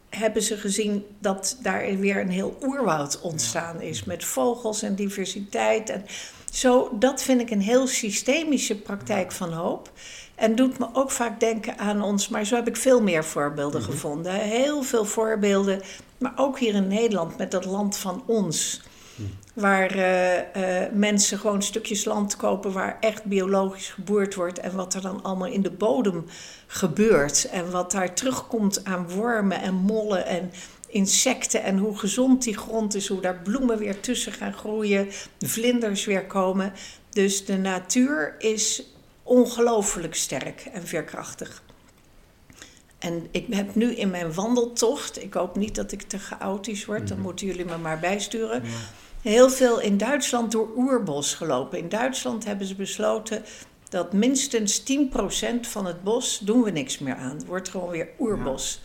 hebben 0.09 0.41
ze 0.41 0.57
gezien 0.57 1.05
dat 1.19 1.57
daar 1.61 1.97
weer 1.97 2.21
een 2.21 2.29
heel 2.29 2.57
oerwoud 2.61 3.21
ontstaan 3.21 3.81
is. 3.81 4.03
Met 4.03 4.25
vogels 4.25 4.81
en 4.81 4.95
diversiteit. 4.95 5.89
En 5.89 6.05
zo, 6.51 6.89
dat 6.99 7.21
vind 7.21 7.41
ik 7.41 7.49
een 7.49 7.61
heel 7.61 7.87
systemische 7.87 8.75
praktijk 8.75 9.31
van 9.31 9.53
hoop. 9.53 9.91
En 10.39 10.55
doet 10.55 10.79
me 10.79 10.87
ook 10.93 11.11
vaak 11.11 11.39
denken 11.39 11.77
aan 11.77 12.01
ons, 12.01 12.27
maar 12.27 12.45
zo 12.45 12.55
heb 12.55 12.67
ik 12.67 12.75
veel 12.77 13.01
meer 13.01 13.25
voorbeelden 13.25 13.81
mhm. 13.81 13.91
gevonden. 13.91 14.33
Heel 14.33 14.83
veel 14.83 15.05
voorbeelden, 15.05 15.81
maar 16.17 16.33
ook 16.35 16.59
hier 16.59 16.75
in 16.75 16.87
Nederland 16.87 17.37
met 17.37 17.51
dat 17.51 17.65
land 17.65 17.97
van 17.97 18.23
ons. 18.25 18.81
Mhm. 19.15 19.27
Waar 19.53 19.95
uh, 19.95 20.35
uh, 20.35 20.91
mensen 20.93 21.39
gewoon 21.39 21.61
stukjes 21.61 22.05
land 22.05 22.35
kopen 22.35 22.71
waar 22.71 22.97
echt 22.99 23.23
biologisch 23.23 23.89
geboerd 23.89 24.35
wordt. 24.35 24.59
En 24.59 24.75
wat 24.75 24.93
er 24.93 25.01
dan 25.01 25.23
allemaal 25.23 25.47
in 25.47 25.61
de 25.61 25.71
bodem 25.71 26.25
gebeurt. 26.67 27.49
En 27.49 27.71
wat 27.71 27.91
daar 27.91 28.13
terugkomt 28.13 28.85
aan 28.85 29.09
wormen 29.09 29.61
en 29.61 29.73
mollen 29.73 30.25
en 30.25 30.51
insecten. 30.87 31.63
En 31.63 31.77
hoe 31.77 31.97
gezond 31.97 32.43
die 32.43 32.57
grond 32.57 32.95
is. 32.95 33.07
Hoe 33.07 33.21
daar 33.21 33.39
bloemen 33.43 33.77
weer 33.77 33.99
tussen 33.99 34.31
gaan 34.31 34.53
groeien. 34.53 35.07
Vlinders 35.39 36.05
weer 36.05 36.25
komen. 36.25 36.73
Dus 37.09 37.45
de 37.45 37.57
natuur 37.57 38.35
is 38.37 38.83
ongelooflijk 39.29 40.15
sterk 40.15 40.69
en 40.73 40.87
veerkrachtig. 40.87 41.63
En 42.99 43.27
ik 43.31 43.53
heb 43.53 43.75
nu 43.75 43.95
in 43.95 44.09
mijn 44.09 44.33
wandeltocht, 44.33 45.23
ik 45.23 45.33
hoop 45.33 45.55
niet 45.55 45.75
dat 45.75 45.91
ik 45.91 46.01
te 46.01 46.19
chaotisch 46.19 46.85
word, 46.85 47.07
dan 47.07 47.17
mhm. 47.17 47.25
moeten 47.25 47.47
jullie 47.47 47.65
me 47.65 47.77
maar 47.77 47.99
bijsturen. 47.99 48.63
Heel 49.21 49.49
veel 49.49 49.79
in 49.79 49.97
Duitsland 49.97 50.51
door 50.51 50.69
oerbos 50.75 51.33
gelopen. 51.33 51.77
In 51.77 51.89
Duitsland 51.89 52.45
hebben 52.45 52.67
ze 52.67 52.75
besloten 52.75 53.43
dat 53.89 54.13
minstens 54.13 54.83
10% 54.83 54.85
van 55.61 55.85
het 55.85 56.03
bos 56.03 56.39
doen 56.39 56.63
we 56.63 56.71
niks 56.71 56.99
meer 56.99 57.15
aan. 57.15 57.35
Het 57.35 57.45
wordt 57.45 57.69
gewoon 57.69 57.89
weer 57.89 58.09
oerbos. 58.19 58.81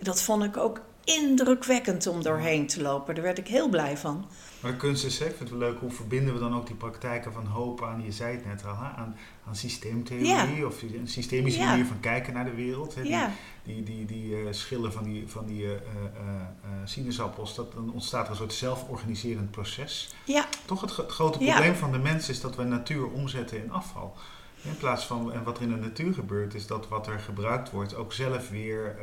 Dat 0.00 0.22
vond 0.22 0.44
ik 0.44 0.56
ook 0.56 0.80
indrukwekkend 1.06 2.06
om 2.06 2.22
doorheen 2.22 2.66
te 2.66 2.82
lopen. 2.82 3.14
Daar 3.14 3.24
werd 3.24 3.38
ik 3.38 3.48
heel 3.48 3.68
blij 3.68 3.96
van. 3.96 4.26
Maar 4.60 4.70
de 4.70 4.76
kunst 4.76 5.04
is, 5.04 5.20
ik 5.20 5.26
vind 5.26 5.38
het 5.38 5.50
wel 5.50 5.58
leuk, 5.58 5.78
hoe 5.80 5.90
verbinden 5.90 6.34
we 6.34 6.40
dan 6.40 6.54
ook 6.54 6.66
die 6.66 6.76
praktijken 6.76 7.32
van 7.32 7.46
hoop 7.46 7.82
aan, 7.82 8.02
je 8.04 8.12
zei 8.12 8.36
het 8.36 8.46
net 8.46 8.64
al, 8.64 8.72
aan, 8.72 9.16
aan 9.46 9.56
systeemtheorie 9.56 10.66
of 10.66 10.82
een 10.82 11.08
systemische 11.08 11.60
manier 11.60 11.86
van 11.86 12.00
kijken 12.00 12.32
naar 12.32 12.44
de 12.44 12.54
wereld. 12.54 12.94
Hè? 12.94 13.02
Die, 13.02 13.16
die, 13.62 13.82
die, 13.82 14.04
die 14.04 14.42
uh, 14.42 14.46
schillen 14.50 14.92
van 14.92 15.04
die, 15.04 15.28
van 15.28 15.46
die 15.46 15.64
uh, 15.64 15.70
sinaasappels, 16.84 17.54
dat, 17.54 17.72
dan 17.72 17.92
ontstaat 17.92 18.24
er 18.24 18.30
een 18.30 18.36
soort 18.36 18.52
zelforganiserend 18.52 19.50
proces. 19.50 20.14
Ja. 20.24 20.46
Toch 20.64 20.80
het, 20.80 20.96
het 20.96 21.10
grote 21.10 21.38
probleem 21.38 21.74
van 21.74 21.92
de 21.92 21.98
mens 21.98 22.28
is 22.28 22.40
dat 22.40 22.56
we 22.56 22.62
natuur 22.62 23.06
omzetten 23.06 23.62
in 23.62 23.70
afval. 23.70 24.14
In 24.62 24.76
plaats 24.76 25.04
van, 25.04 25.32
en 25.32 25.42
wat 25.42 25.56
er 25.56 25.62
in 25.62 25.68
de 25.68 25.76
natuur 25.76 26.14
gebeurt, 26.14 26.54
is 26.54 26.66
dat 26.66 26.88
wat 26.88 27.06
er 27.06 27.18
gebruikt 27.18 27.70
wordt 27.70 27.94
ook 27.94 28.12
zelf 28.12 28.48
weer 28.50 28.96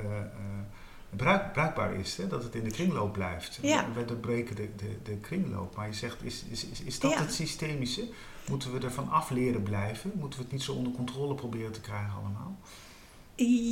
bruik, 1.15 1.53
bruikbaar 1.53 1.93
is. 1.93 2.17
Hè? 2.17 2.27
Dat 2.27 2.43
het 2.43 2.55
in 2.55 2.63
de 2.63 2.72
kringloop 2.72 3.13
blijft. 3.13 3.60
Ja. 3.62 3.86
We 3.96 4.05
doorbreken 4.05 4.55
de, 4.55 4.70
de, 4.75 4.98
de 5.03 5.17
kringloop. 5.17 5.75
Maar 5.75 5.88
je 5.88 5.93
zegt, 5.93 6.24
is, 6.24 6.43
is, 6.50 6.65
is, 6.65 6.82
is 6.82 7.00
dat 7.00 7.15
het 7.15 7.34
systemische? 7.34 8.08
Moeten 8.50 8.74
we 8.74 8.86
ervan 8.86 9.10
af 9.10 9.29
leren 9.29 9.63
blijven? 9.63 10.12
Moeten 10.15 10.39
we 10.39 10.46
het 10.46 10.53
niet 10.53 10.63
zo 10.63 10.74
onder 10.74 10.93
controle 10.93 11.36
proberen 11.36 11.72
te 11.72 11.82
krijgen 11.82 12.13
allemaal? 12.20 12.58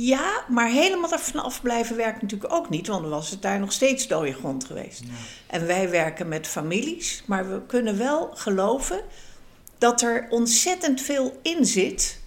Ja, 0.04 0.44
maar 0.48 0.68
helemaal 0.68 1.12
ervan 1.12 1.42
af 1.42 1.62
blijven 1.62 1.96
werkt 1.96 2.22
natuurlijk 2.22 2.52
ook 2.52 2.68
niet, 2.70 2.86
want 2.86 3.02
dan 3.02 3.10
was 3.10 3.30
het 3.30 3.42
daar 3.42 3.58
nog 3.58 3.72
steeds 3.72 4.08
dode 4.08 4.32
grond 4.32 4.64
geweest. 4.64 5.02
Ja. 5.04 5.12
En 5.46 5.66
wij 5.66 5.90
werken 5.90 6.28
met 6.28 6.46
families, 6.46 7.22
maar 7.26 7.50
we 7.50 7.62
kunnen 7.66 7.98
wel 7.98 8.30
geloven 8.34 9.00
dat 9.78 10.02
er 10.02 10.26
ontzettend 10.30 11.00
veel 11.00 11.38
in 11.42 11.66
zit 11.66 12.20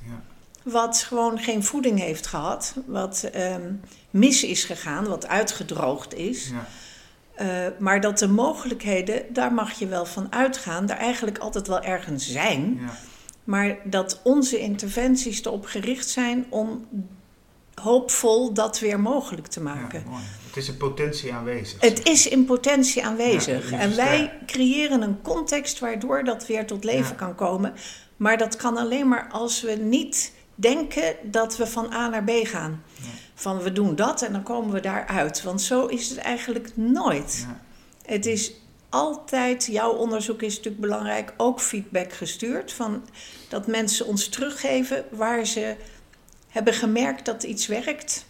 wat 0.66 0.98
gewoon 0.98 1.40
geen 1.40 1.64
voeding 1.64 2.00
heeft 2.00 2.28
gehad, 2.28 2.76
wat 2.86 3.24
ehm, 3.24 3.74
mis 4.16 4.44
is 4.44 4.64
gegaan, 4.64 5.08
wat 5.08 5.28
uitgedroogd 5.28 6.14
is. 6.14 6.50
Ja. 6.50 6.68
Eh, 7.34 7.72
maar 7.80 8.02
dat 8.02 8.20
de 8.20 8.28
mogelijkheden, 8.28 9.24
daar 9.30 9.54
mag 9.54 9.72
je 9.72 9.88
wel 9.88 10.06
van 10.06 10.34
uitgaan, 10.34 10.86
daar 10.86 10.98
eigenlijk 10.98 11.38
altijd 11.38 11.68
wel 11.68 11.82
ergens 11.82 12.32
zijn. 12.32 12.80
Ja. 12.82 12.98
Maar 13.44 13.78
dat 13.84 14.20
onze 14.24 14.60
interventies 14.60 15.46
erop 15.46 15.66
gericht 15.66 16.10
zijn 16.10 16.46
om 16.50 16.88
hoopvol 17.82 18.54
dat 18.54 18.80
weer 18.80 19.00
mogelijk 19.00 19.48
te 19.48 19.62
maken. 19.62 20.04
Ja, 20.10 20.18
het 20.48 20.58
is 20.58 20.68
in 20.68 20.78
potentie 20.78 21.34
aanwezig. 21.34 21.82
Het 21.82 22.08
is 22.08 22.28
in 22.28 22.46
potentie 22.46 23.06
aanwezig. 23.06 23.72
en 23.72 23.96
wij 23.96 24.32
creëren 24.46 25.02
een 25.02 25.22
context 25.22 25.80
waardoor 25.80 26.24
dat 26.24 26.48
weer 26.48 26.66
tot 26.66 26.84
leven 26.84 27.16
kan 27.16 27.36
komen. 27.36 27.74
Maar 28.18 28.38
dat 28.38 28.56
kan 28.56 28.78
alleen 28.78 29.08
maar 29.08 29.30
als 29.32 29.62
we 29.62 29.72
niet 29.72 30.34
denken 30.56 31.16
dat 31.24 31.58
we 31.58 31.68
van 31.68 31.94
A 31.94 32.10
naar 32.10 32.24
B 32.24 32.32
gaan. 32.44 32.84
Van 33.36 33.62
we 33.62 33.72
doen 33.72 33.96
dat 33.96 34.22
en 34.22 34.32
dan 34.32 34.44
komen 34.44 34.74
we 34.74 34.80
daaruit. 34.80 35.44
Want 35.44 35.62
zo 35.62 35.86
is 35.86 36.10
het 36.10 36.18
eigenlijk 36.18 36.72
nooit. 36.76 37.48
Het 38.06 38.26
is 38.26 38.54
altijd, 38.90 39.66
jouw 39.66 39.92
onderzoek 39.92 40.42
is 40.42 40.56
natuurlijk 40.56 40.82
belangrijk, 40.82 41.34
ook 41.38 41.60
feedback 41.60 42.14
gestuurd. 42.14 42.74
Van 42.74 43.06
dat 43.50 43.68
mensen 43.68 44.06
ons 44.06 44.28
teruggeven 44.30 45.06
waar 45.12 45.46
ze 45.46 45.76
hebben 46.50 46.74
gemerkt 46.74 47.26
dat 47.26 47.44
iets 47.44 47.68
werkt. 47.68 48.26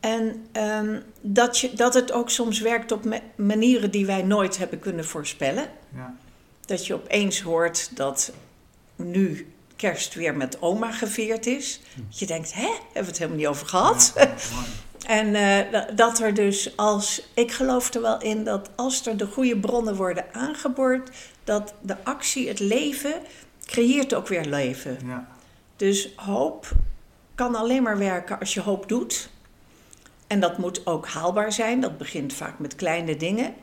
En 0.00 0.46
ehm, 0.52 1.00
dat, 1.20 1.58
je, 1.58 1.72
dat 1.74 1.94
het 1.94 2.12
ook 2.12 2.30
soms 2.30 2.60
werkt 2.60 2.92
op 2.92 3.20
manieren 3.36 3.90
die 3.90 4.06
wij 4.06 4.22
nooit 4.22 4.58
hebben 4.58 4.78
kunnen 4.78 5.04
voorspellen. 5.04 5.68
Ja. 5.94 6.16
Dat 6.66 6.86
je 6.86 6.94
opeens 6.94 7.40
hoort 7.40 7.96
dat 7.96 8.32
nu 8.96 9.51
kerst 9.82 10.14
weer 10.14 10.36
met 10.36 10.62
oma 10.62 10.92
gevierd 10.92 11.46
is. 11.46 11.80
Dat 11.94 12.18
je 12.18 12.26
denkt, 12.26 12.54
hè, 12.54 12.66
hebben 12.66 12.92
we 12.92 13.00
het 13.00 13.18
helemaal 13.18 13.38
niet 13.38 13.46
over 13.46 13.66
gehad? 13.66 14.12
en 15.06 15.26
uh, 15.26 15.96
dat 15.96 16.18
er 16.18 16.34
dus 16.34 16.76
als, 16.76 17.28
ik 17.34 17.52
geloof 17.52 17.94
er 17.94 18.02
wel 18.02 18.20
in 18.20 18.44
dat 18.44 18.70
als 18.74 19.06
er 19.06 19.16
de 19.16 19.26
goede 19.26 19.56
bronnen 19.56 19.96
worden 19.96 20.24
aangeboord, 20.32 21.10
dat 21.44 21.74
de 21.80 21.96
actie, 22.04 22.48
het 22.48 22.58
leven, 22.58 23.14
creëert 23.64 24.14
ook 24.14 24.28
weer 24.28 24.44
leven. 24.44 24.98
Ja. 25.06 25.28
Dus 25.76 26.08
hoop 26.16 26.72
kan 27.34 27.54
alleen 27.54 27.82
maar 27.82 27.98
werken 27.98 28.38
als 28.38 28.54
je 28.54 28.60
hoop 28.60 28.88
doet. 28.88 29.28
En 30.26 30.40
dat 30.40 30.58
moet 30.58 30.86
ook 30.86 31.06
haalbaar 31.06 31.52
zijn. 31.52 31.80
Dat 31.80 31.98
begint 31.98 32.32
vaak 32.32 32.58
met 32.58 32.74
kleine 32.74 33.16
dingen. 33.16 33.54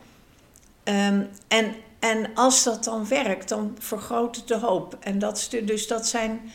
Um, 0.83 1.29
en, 1.47 1.75
en 1.99 2.33
als 2.33 2.63
dat 2.63 2.83
dan 2.83 3.07
werkt, 3.07 3.49
dan 3.49 3.75
vergroot 3.79 4.35
het 4.35 4.47
de 4.47 4.57
hoop. 4.57 4.97
En 4.99 5.19
dat, 5.19 5.49
dus 5.65 5.87
dat 5.87 6.07
zijn 6.07 6.51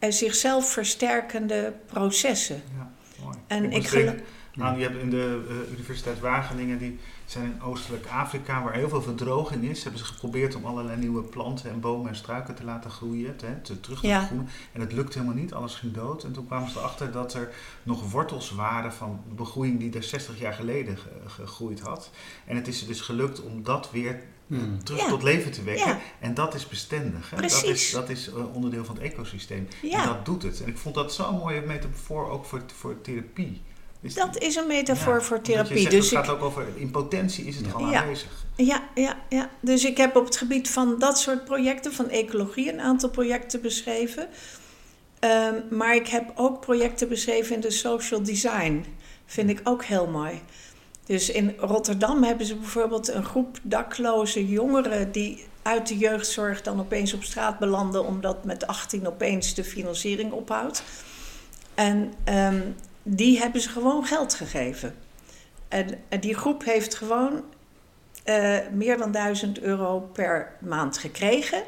uh, 0.00 0.10
zichzelf 0.10 0.72
versterkende 0.72 1.72
processen. 1.86 2.62
Ja, 2.76 2.92
mooi. 3.24 3.36
En 3.46 3.64
ik, 3.64 3.72
ik 3.72 3.86
geloof. 3.86 4.14
Nou, 4.54 4.78
je 4.78 4.82
hebt 4.82 5.02
in 5.02 5.10
de 5.10 5.44
uh, 5.48 5.72
Universiteit 5.72 6.20
Wageningen 6.20 6.78
die 6.78 6.98
zijn 7.32 7.44
in 7.44 7.62
Oostelijk 7.62 8.06
Afrika, 8.06 8.62
waar 8.62 8.74
heel 8.74 8.88
veel 8.88 9.02
verdroging 9.02 9.64
is, 9.64 9.82
hebben 9.82 10.00
ze 10.00 10.06
geprobeerd 10.06 10.54
om 10.54 10.64
allerlei 10.64 10.98
nieuwe 10.98 11.22
planten 11.22 11.70
en 11.70 11.80
bomen 11.80 12.08
en 12.08 12.16
struiken 12.16 12.54
te 12.54 12.64
laten 12.64 12.90
groeien, 12.90 13.36
te, 13.36 13.60
te 13.62 13.80
terug 13.80 14.00
te 14.00 14.06
ja. 14.06 14.24
groeien. 14.24 14.48
En 14.72 14.80
het 14.80 14.92
lukte 14.92 15.18
helemaal 15.18 15.40
niet, 15.40 15.54
alles 15.54 15.74
ging 15.74 15.92
dood. 15.92 16.24
En 16.24 16.32
toen 16.32 16.46
kwamen 16.46 16.70
ze 16.70 16.78
erachter 16.78 17.12
dat 17.12 17.34
er 17.34 17.54
nog 17.82 18.10
wortels 18.10 18.50
waren 18.50 18.92
van 18.92 19.20
de 19.28 19.34
begroeiing 19.34 19.78
die 19.78 19.92
er 19.92 20.02
60 20.02 20.38
jaar 20.38 20.52
geleden 20.52 20.98
gegroeid 21.26 21.80
had. 21.80 22.10
En 22.44 22.56
het 22.56 22.68
is 22.68 22.80
er 22.80 22.86
dus 22.86 23.00
gelukt 23.00 23.42
om 23.42 23.62
dat 23.62 23.90
weer 23.90 24.22
hmm. 24.46 24.84
terug 24.84 25.08
tot 25.08 25.22
leven 25.22 25.52
te 25.52 25.62
wekken. 25.62 25.98
En 26.20 26.34
dat 26.34 26.54
is 26.54 26.68
bestendig. 26.68 27.30
Hè? 27.30 27.40
Dat 27.40 27.62
is, 27.62 27.90
dat 27.90 28.08
is 28.08 28.28
uh, 28.28 28.54
onderdeel 28.54 28.84
van 28.84 28.94
het 28.94 29.04
ecosysteem. 29.04 29.68
En 29.82 30.06
dat 30.06 30.24
doet 30.24 30.42
het. 30.42 30.60
En 30.60 30.68
ik 30.68 30.78
vond 30.78 30.94
dat 30.94 31.14
zo'n 31.14 31.36
mooie 31.36 31.60
metafoor 31.60 32.30
ook 32.30 32.44
voor, 32.44 32.62
voor 32.74 33.00
therapie 33.00 33.62
dat 34.02 34.38
is 34.38 34.56
een 34.56 34.66
metafoor 34.66 35.22
voor 35.22 35.40
therapie. 35.40 35.78
Zegt, 35.78 35.90
dus 35.90 36.10
het 36.10 36.18
gaat 36.18 36.28
ook 36.28 36.42
over 36.42 36.66
in 36.74 36.90
potentie 36.90 37.44
is 37.44 37.56
het 37.56 37.66
ja. 37.78 38.00
aanwezig. 38.00 38.30
Ja, 38.56 38.82
ja, 38.94 39.16
ja. 39.28 39.50
Dus 39.60 39.84
ik 39.84 39.96
heb 39.96 40.16
op 40.16 40.24
het 40.24 40.36
gebied 40.36 40.70
van 40.70 40.98
dat 40.98 41.18
soort 41.18 41.44
projecten, 41.44 41.92
van 41.92 42.08
ecologie, 42.08 42.72
een 42.72 42.80
aantal 42.80 43.10
projecten 43.10 43.60
beschreven. 43.60 44.28
Um, 45.20 45.76
maar 45.76 45.94
ik 45.94 46.08
heb 46.08 46.32
ook 46.34 46.60
projecten 46.60 47.08
beschreven 47.08 47.54
in 47.54 47.60
de 47.60 47.70
social 47.70 48.22
design. 48.22 48.84
Vind 49.26 49.50
ik 49.50 49.60
ook 49.64 49.84
heel 49.84 50.06
mooi. 50.06 50.40
Dus 51.06 51.30
in 51.30 51.54
Rotterdam 51.58 52.22
hebben 52.22 52.46
ze 52.46 52.56
bijvoorbeeld 52.56 53.08
een 53.08 53.24
groep 53.24 53.58
dakloze 53.62 54.48
jongeren 54.48 55.12
die 55.12 55.44
uit 55.62 55.88
de 55.88 55.98
jeugdzorg 55.98 56.62
dan 56.62 56.80
opeens 56.80 57.14
op 57.14 57.22
straat 57.22 57.58
belanden 57.58 58.04
omdat 58.04 58.44
met 58.44 58.66
18 58.66 59.06
opeens 59.06 59.54
de 59.54 59.64
financiering 59.64 60.32
ophoudt. 60.32 60.82
En 61.74 62.12
um, 62.54 62.74
die 63.02 63.38
hebben 63.38 63.60
ze 63.60 63.68
gewoon 63.68 64.04
geld 64.04 64.34
gegeven. 64.34 64.94
En, 65.68 65.98
en 66.08 66.20
die 66.20 66.34
groep 66.34 66.64
heeft 66.64 66.94
gewoon 66.94 67.44
uh, 68.24 68.58
meer 68.72 68.98
dan 68.98 69.12
1000 69.12 69.60
euro 69.60 70.00
per 70.00 70.52
maand 70.60 70.98
gekregen. 70.98 71.62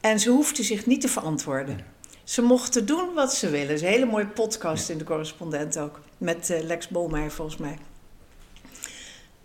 En 0.00 0.20
ze 0.20 0.30
hoefden 0.30 0.64
zich 0.64 0.86
niet 0.86 1.00
te 1.00 1.08
verantwoorden. 1.08 1.84
Ze 2.24 2.42
mochten 2.42 2.86
doen 2.86 3.14
wat 3.14 3.34
ze 3.34 3.50
willen. 3.50 3.66
Het 3.66 3.76
is 3.76 3.82
een 3.82 3.88
hele 3.88 4.06
mooie 4.06 4.26
podcast 4.26 4.88
in 4.88 4.98
de 4.98 5.04
correspondent 5.04 5.78
ook. 5.78 6.00
Met 6.18 6.50
uh, 6.50 6.60
Lex 6.60 6.88
Bolmeijer 6.88 7.30
volgens 7.30 7.56
mij. 7.56 7.78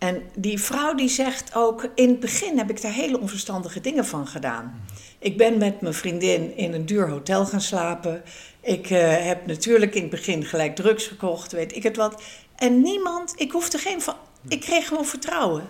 En 0.03 0.23
die 0.35 0.61
vrouw 0.61 0.95
die 0.95 1.09
zegt 1.09 1.55
ook, 1.55 1.89
in 1.95 2.09
het 2.09 2.19
begin 2.19 2.57
heb 2.57 2.69
ik 2.69 2.81
daar 2.81 2.91
hele 2.91 3.19
onverstandige 3.19 3.81
dingen 3.81 4.05
van 4.05 4.27
gedaan. 4.27 4.85
Ik 5.19 5.37
ben 5.37 5.57
met 5.57 5.81
mijn 5.81 5.93
vriendin 5.93 6.57
in 6.57 6.73
een 6.73 6.85
duur 6.85 7.09
hotel 7.09 7.45
gaan 7.45 7.61
slapen. 7.61 8.23
Ik 8.61 8.89
uh, 8.89 9.25
heb 9.25 9.45
natuurlijk 9.45 9.95
in 9.95 10.01
het 10.01 10.09
begin 10.09 10.45
gelijk 10.45 10.75
drugs 10.75 11.07
gekocht, 11.07 11.51
weet 11.51 11.75
ik 11.75 11.83
het 11.83 11.95
wat. 11.95 12.21
En 12.55 12.81
niemand, 12.81 13.33
ik 13.35 13.51
hoefde 13.51 13.77
geen 13.77 14.01
van. 14.01 14.15
Ik 14.47 14.59
kreeg 14.59 14.87
gewoon 14.87 15.05
vertrouwen. 15.05 15.63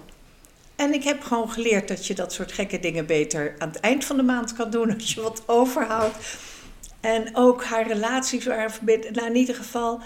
En 0.75 0.94
ik 0.94 1.04
heb 1.04 1.22
gewoon 1.22 1.50
geleerd 1.50 1.88
dat 1.88 2.08
je 2.08 2.13
dat 2.13 2.34
soort 2.34 2.52
gekke 2.52 2.80
dingen 2.80 3.06
beter 3.06 3.56
aan 3.58 3.68
het 3.68 3.80
eind 3.80 4.06
van 4.06 4.18
de 4.18 4.24
maand 4.24 4.54
kan 4.54 4.70
doen 4.70 4.94
als 4.94 5.13
je 5.13 5.22
wat 5.22 5.44
overhoudt. 5.46 6.38
En 7.00 7.36
ook 7.36 7.63
haar 7.63 7.88
relaties 7.88 8.46
waren. 8.46 8.72
Nou, 9.12 9.28
in 9.28 9.36
ieder 9.36 9.56
geval 9.56 10.00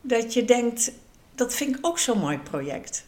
dat 0.00 0.34
je 0.34 0.44
denkt, 0.44 0.92
dat 1.34 1.54
vind 1.54 1.76
ik 1.76 1.86
ook 1.86 1.98
zo'n 1.98 2.18
mooi 2.18 2.38
project. 2.38 3.06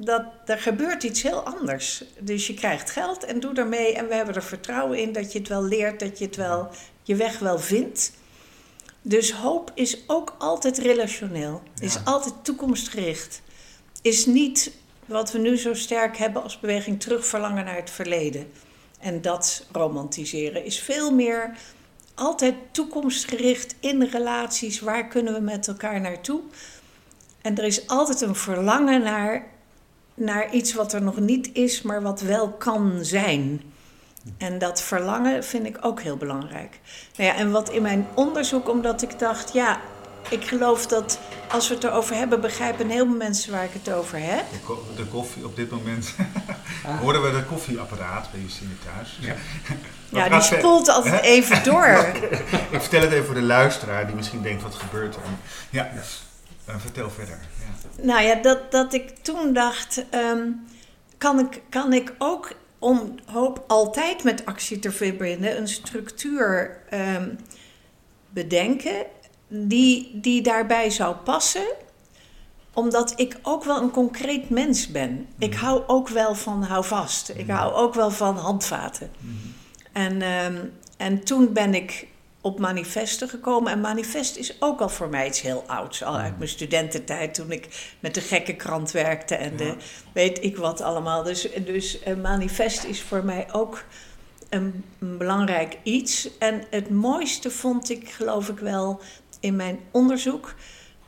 Dat 0.00 0.22
er 0.46 0.58
gebeurt 0.58 1.02
iets 1.02 1.22
heel 1.22 1.42
anders. 1.42 2.04
Dus 2.18 2.46
je 2.46 2.54
krijgt 2.54 2.90
geld 2.90 3.24
en 3.24 3.40
doe 3.40 3.54
ermee. 3.54 3.94
En 3.94 4.08
we 4.08 4.14
hebben 4.14 4.34
er 4.34 4.42
vertrouwen 4.42 4.98
in 4.98 5.12
dat 5.12 5.32
je 5.32 5.38
het 5.38 5.48
wel 5.48 5.64
leert, 5.64 6.00
dat 6.00 6.18
je 6.18 6.24
het 6.24 6.36
wel, 6.36 6.68
je 7.02 7.16
weg 7.16 7.38
wel 7.38 7.58
vindt. 7.58 8.12
Dus 9.02 9.32
hoop 9.32 9.70
is 9.74 9.98
ook 10.06 10.34
altijd 10.38 10.78
relationeel, 10.78 11.62
is 11.80 11.98
altijd 12.04 12.34
toekomstgericht. 12.42 13.42
Is 14.02 14.26
niet 14.26 14.72
wat 15.06 15.32
we 15.32 15.38
nu 15.38 15.56
zo 15.56 15.74
sterk 15.74 16.16
hebben 16.16 16.42
als 16.42 16.60
beweging 16.60 17.00
terugverlangen 17.00 17.64
naar 17.64 17.76
het 17.76 17.90
verleden. 17.90 18.50
En 19.00 19.20
dat 19.20 19.66
romantiseren 19.72 20.64
is 20.64 20.80
veel 20.80 21.10
meer 21.10 21.56
altijd 22.14 22.54
toekomstgericht 22.70 23.74
in 23.80 24.02
relaties. 24.02 24.80
Waar 24.80 25.08
kunnen 25.08 25.34
we 25.34 25.40
met 25.40 25.68
elkaar 25.68 26.00
naartoe? 26.00 26.40
En 27.42 27.58
er 27.58 27.64
is 27.64 27.88
altijd 27.88 28.20
een 28.20 28.34
verlangen 28.34 29.02
naar, 29.02 29.46
naar 30.18 30.52
iets 30.52 30.74
wat 30.74 30.92
er 30.92 31.02
nog 31.02 31.18
niet 31.18 31.50
is, 31.52 31.82
maar 31.82 32.02
wat 32.02 32.20
wel 32.20 32.48
kan 32.48 32.98
zijn. 33.00 33.62
En 34.38 34.58
dat 34.58 34.82
verlangen 34.82 35.44
vind 35.44 35.66
ik 35.66 35.78
ook 35.80 36.00
heel 36.00 36.16
belangrijk. 36.16 36.80
Nou 37.16 37.30
ja, 37.30 37.36
en 37.36 37.50
wat 37.50 37.70
in 37.70 37.82
mijn 37.82 38.06
onderzoek, 38.14 38.68
omdat 38.68 39.02
ik 39.02 39.18
dacht, 39.18 39.52
ja, 39.52 39.80
ik 40.28 40.44
geloof 40.44 40.86
dat 40.86 41.18
als 41.48 41.68
we 41.68 41.74
het 41.74 41.84
erover 41.84 42.16
hebben, 42.16 42.40
begrijpen 42.40 42.84
een 42.84 42.90
heleboel 42.90 43.16
mensen 43.16 43.52
waar 43.52 43.64
ik 43.64 43.72
het 43.72 43.92
over 43.92 44.18
heb. 44.20 44.44
De, 44.96 45.04
koffie 45.04 45.44
op 45.44 45.56
dit 45.56 45.70
moment. 45.70 46.10
Ah. 46.84 47.00
Hoorden 47.00 47.22
we 47.22 47.30
de 47.30 47.44
koffieapparaat 47.44 48.30
bij 48.30 48.40
Justine 48.40 48.70
thuis. 48.84 49.18
Ja, 49.20 49.34
ja 50.18 50.28
die 50.28 50.58
spoelt 50.58 50.88
altijd 50.88 51.22
even 51.22 51.64
door. 51.64 51.86
ik 52.70 52.80
vertel 52.80 53.00
het 53.00 53.12
even 53.12 53.24
voor 53.24 53.34
de 53.34 53.42
luisteraar 53.42 54.06
die 54.06 54.14
misschien 54.14 54.42
denkt, 54.42 54.62
wat 54.62 54.74
gebeurt 54.74 55.14
er? 55.14 55.20
Ja, 55.70 55.90
vertel 56.76 57.10
verder. 57.10 57.38
Ja. 57.38 58.02
Nou 58.02 58.22
ja, 58.22 58.34
dat, 58.34 58.70
dat 58.70 58.92
ik 58.92 59.08
toen 59.22 59.52
dacht, 59.52 60.04
um, 60.14 60.66
kan, 61.18 61.38
ik, 61.38 61.62
kan 61.68 61.92
ik 61.92 62.14
ook 62.18 62.52
om 62.78 63.14
hoop 63.24 63.64
altijd 63.66 64.24
met 64.24 64.46
actie 64.46 64.78
te 64.78 64.92
verbinden, 64.92 65.56
een 65.58 65.68
structuur 65.68 66.80
um, 66.94 67.38
bedenken 68.30 69.06
die, 69.48 70.10
die 70.20 70.42
daarbij 70.42 70.90
zou 70.90 71.16
passen 71.16 71.66
omdat 72.78 73.12
ik 73.16 73.38
ook 73.42 73.64
wel 73.64 73.82
een 73.82 73.90
concreet 73.90 74.50
mens 74.50 74.88
ben. 74.88 75.26
Ik 75.38 75.54
mhm. 75.54 75.64
hou 75.64 75.82
ook 75.86 76.08
wel 76.08 76.34
van 76.34 76.62
houvast. 76.62 77.28
Ik 77.28 77.46
mhm. 77.46 77.56
hou 77.56 77.72
ook 77.72 77.94
wel 77.94 78.10
van 78.10 78.36
handvaten. 78.36 79.10
Mhm. 79.18 79.34
En, 79.92 80.22
um, 80.22 80.72
en 80.96 81.24
toen 81.24 81.52
ben 81.52 81.74
ik 81.74 82.06
op 82.40 82.58
manifesten 82.58 83.28
gekomen. 83.28 83.72
En 83.72 83.80
manifest 83.80 84.36
is 84.36 84.56
ook 84.60 84.80
al 84.80 84.88
voor 84.88 85.08
mij 85.08 85.26
iets 85.26 85.40
heel 85.40 85.64
ouds. 85.66 86.02
Al 86.02 86.16
uit 86.16 86.38
mijn 86.38 86.50
studententijd 86.50 87.34
toen 87.34 87.52
ik 87.52 87.94
met 88.00 88.14
de 88.14 88.20
gekke 88.20 88.56
krant 88.56 88.90
werkte 88.90 89.34
en 89.34 89.56
de 89.56 89.74
weet 90.12 90.44
ik 90.44 90.56
wat 90.56 90.80
allemaal. 90.80 91.22
Dus, 91.22 91.48
dus 91.64 91.98
manifest 92.22 92.84
is 92.84 93.02
voor 93.02 93.24
mij 93.24 93.52
ook 93.52 93.84
een, 94.48 94.84
een, 94.98 95.18
belangrijk 95.18 95.78
iets. 95.82 96.38
En 96.38 96.64
het 96.70 96.90
mooiste 96.90 97.50
vond 97.50 97.90
ik, 97.90 98.10
geloof 98.10 98.48
ik 98.48 98.58
wel, 98.58 99.00
in 99.40 99.56
mijn 99.56 99.78
onderzoek, 99.90 100.54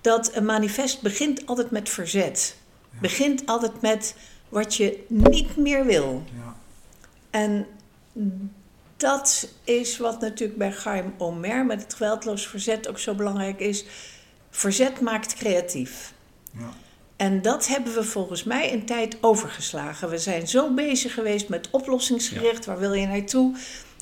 dat 0.01 0.35
een 0.35 0.45
manifest 0.45 1.03
begint 1.03 1.47
altijd 1.47 1.71
met 1.71 1.89
verzet. 1.89 2.57
Begint 3.01 3.47
altijd 3.47 3.81
met 3.81 4.17
wat 4.49 4.75
je 4.75 5.05
niet 5.09 5.57
meer 5.57 5.87
wil. 5.87 6.23
Ja. 6.37 6.57
En 7.31 7.67
dat 9.01 9.49
is 9.65 9.99
wat 9.99 10.21
natuurlijk 10.21 10.59
bij 10.59 10.73
Chaim 10.73 11.15
Omer 11.19 11.67
met 11.67 11.83
het 11.83 11.95
geweldloos 11.95 12.47
verzet 12.47 12.89
ook 12.89 12.99
zo 12.99 13.15
belangrijk 13.15 13.61
is. 13.61 13.85
Verzet 14.51 15.01
maakt 15.01 15.35
creatief. 15.35 16.13
Ja. 16.59 16.69
En 17.17 17.43
dat 17.43 17.67
hebben 17.67 17.95
we 17.95 18.05
volgens 18.05 18.45
mij 18.45 18.73
een 18.73 18.85
tijd 18.85 19.17
overgeslagen. 19.21 20.09
We 20.09 20.19
zijn 20.19 20.49
zo 20.49 20.75
bezig 20.75 21.15
geweest 21.15 21.49
met 21.49 21.69
oplossingsgericht. 21.71 22.65
Waar 22.65 22.79
wil 22.79 22.93
je 22.93 23.07
naartoe? 23.07 23.57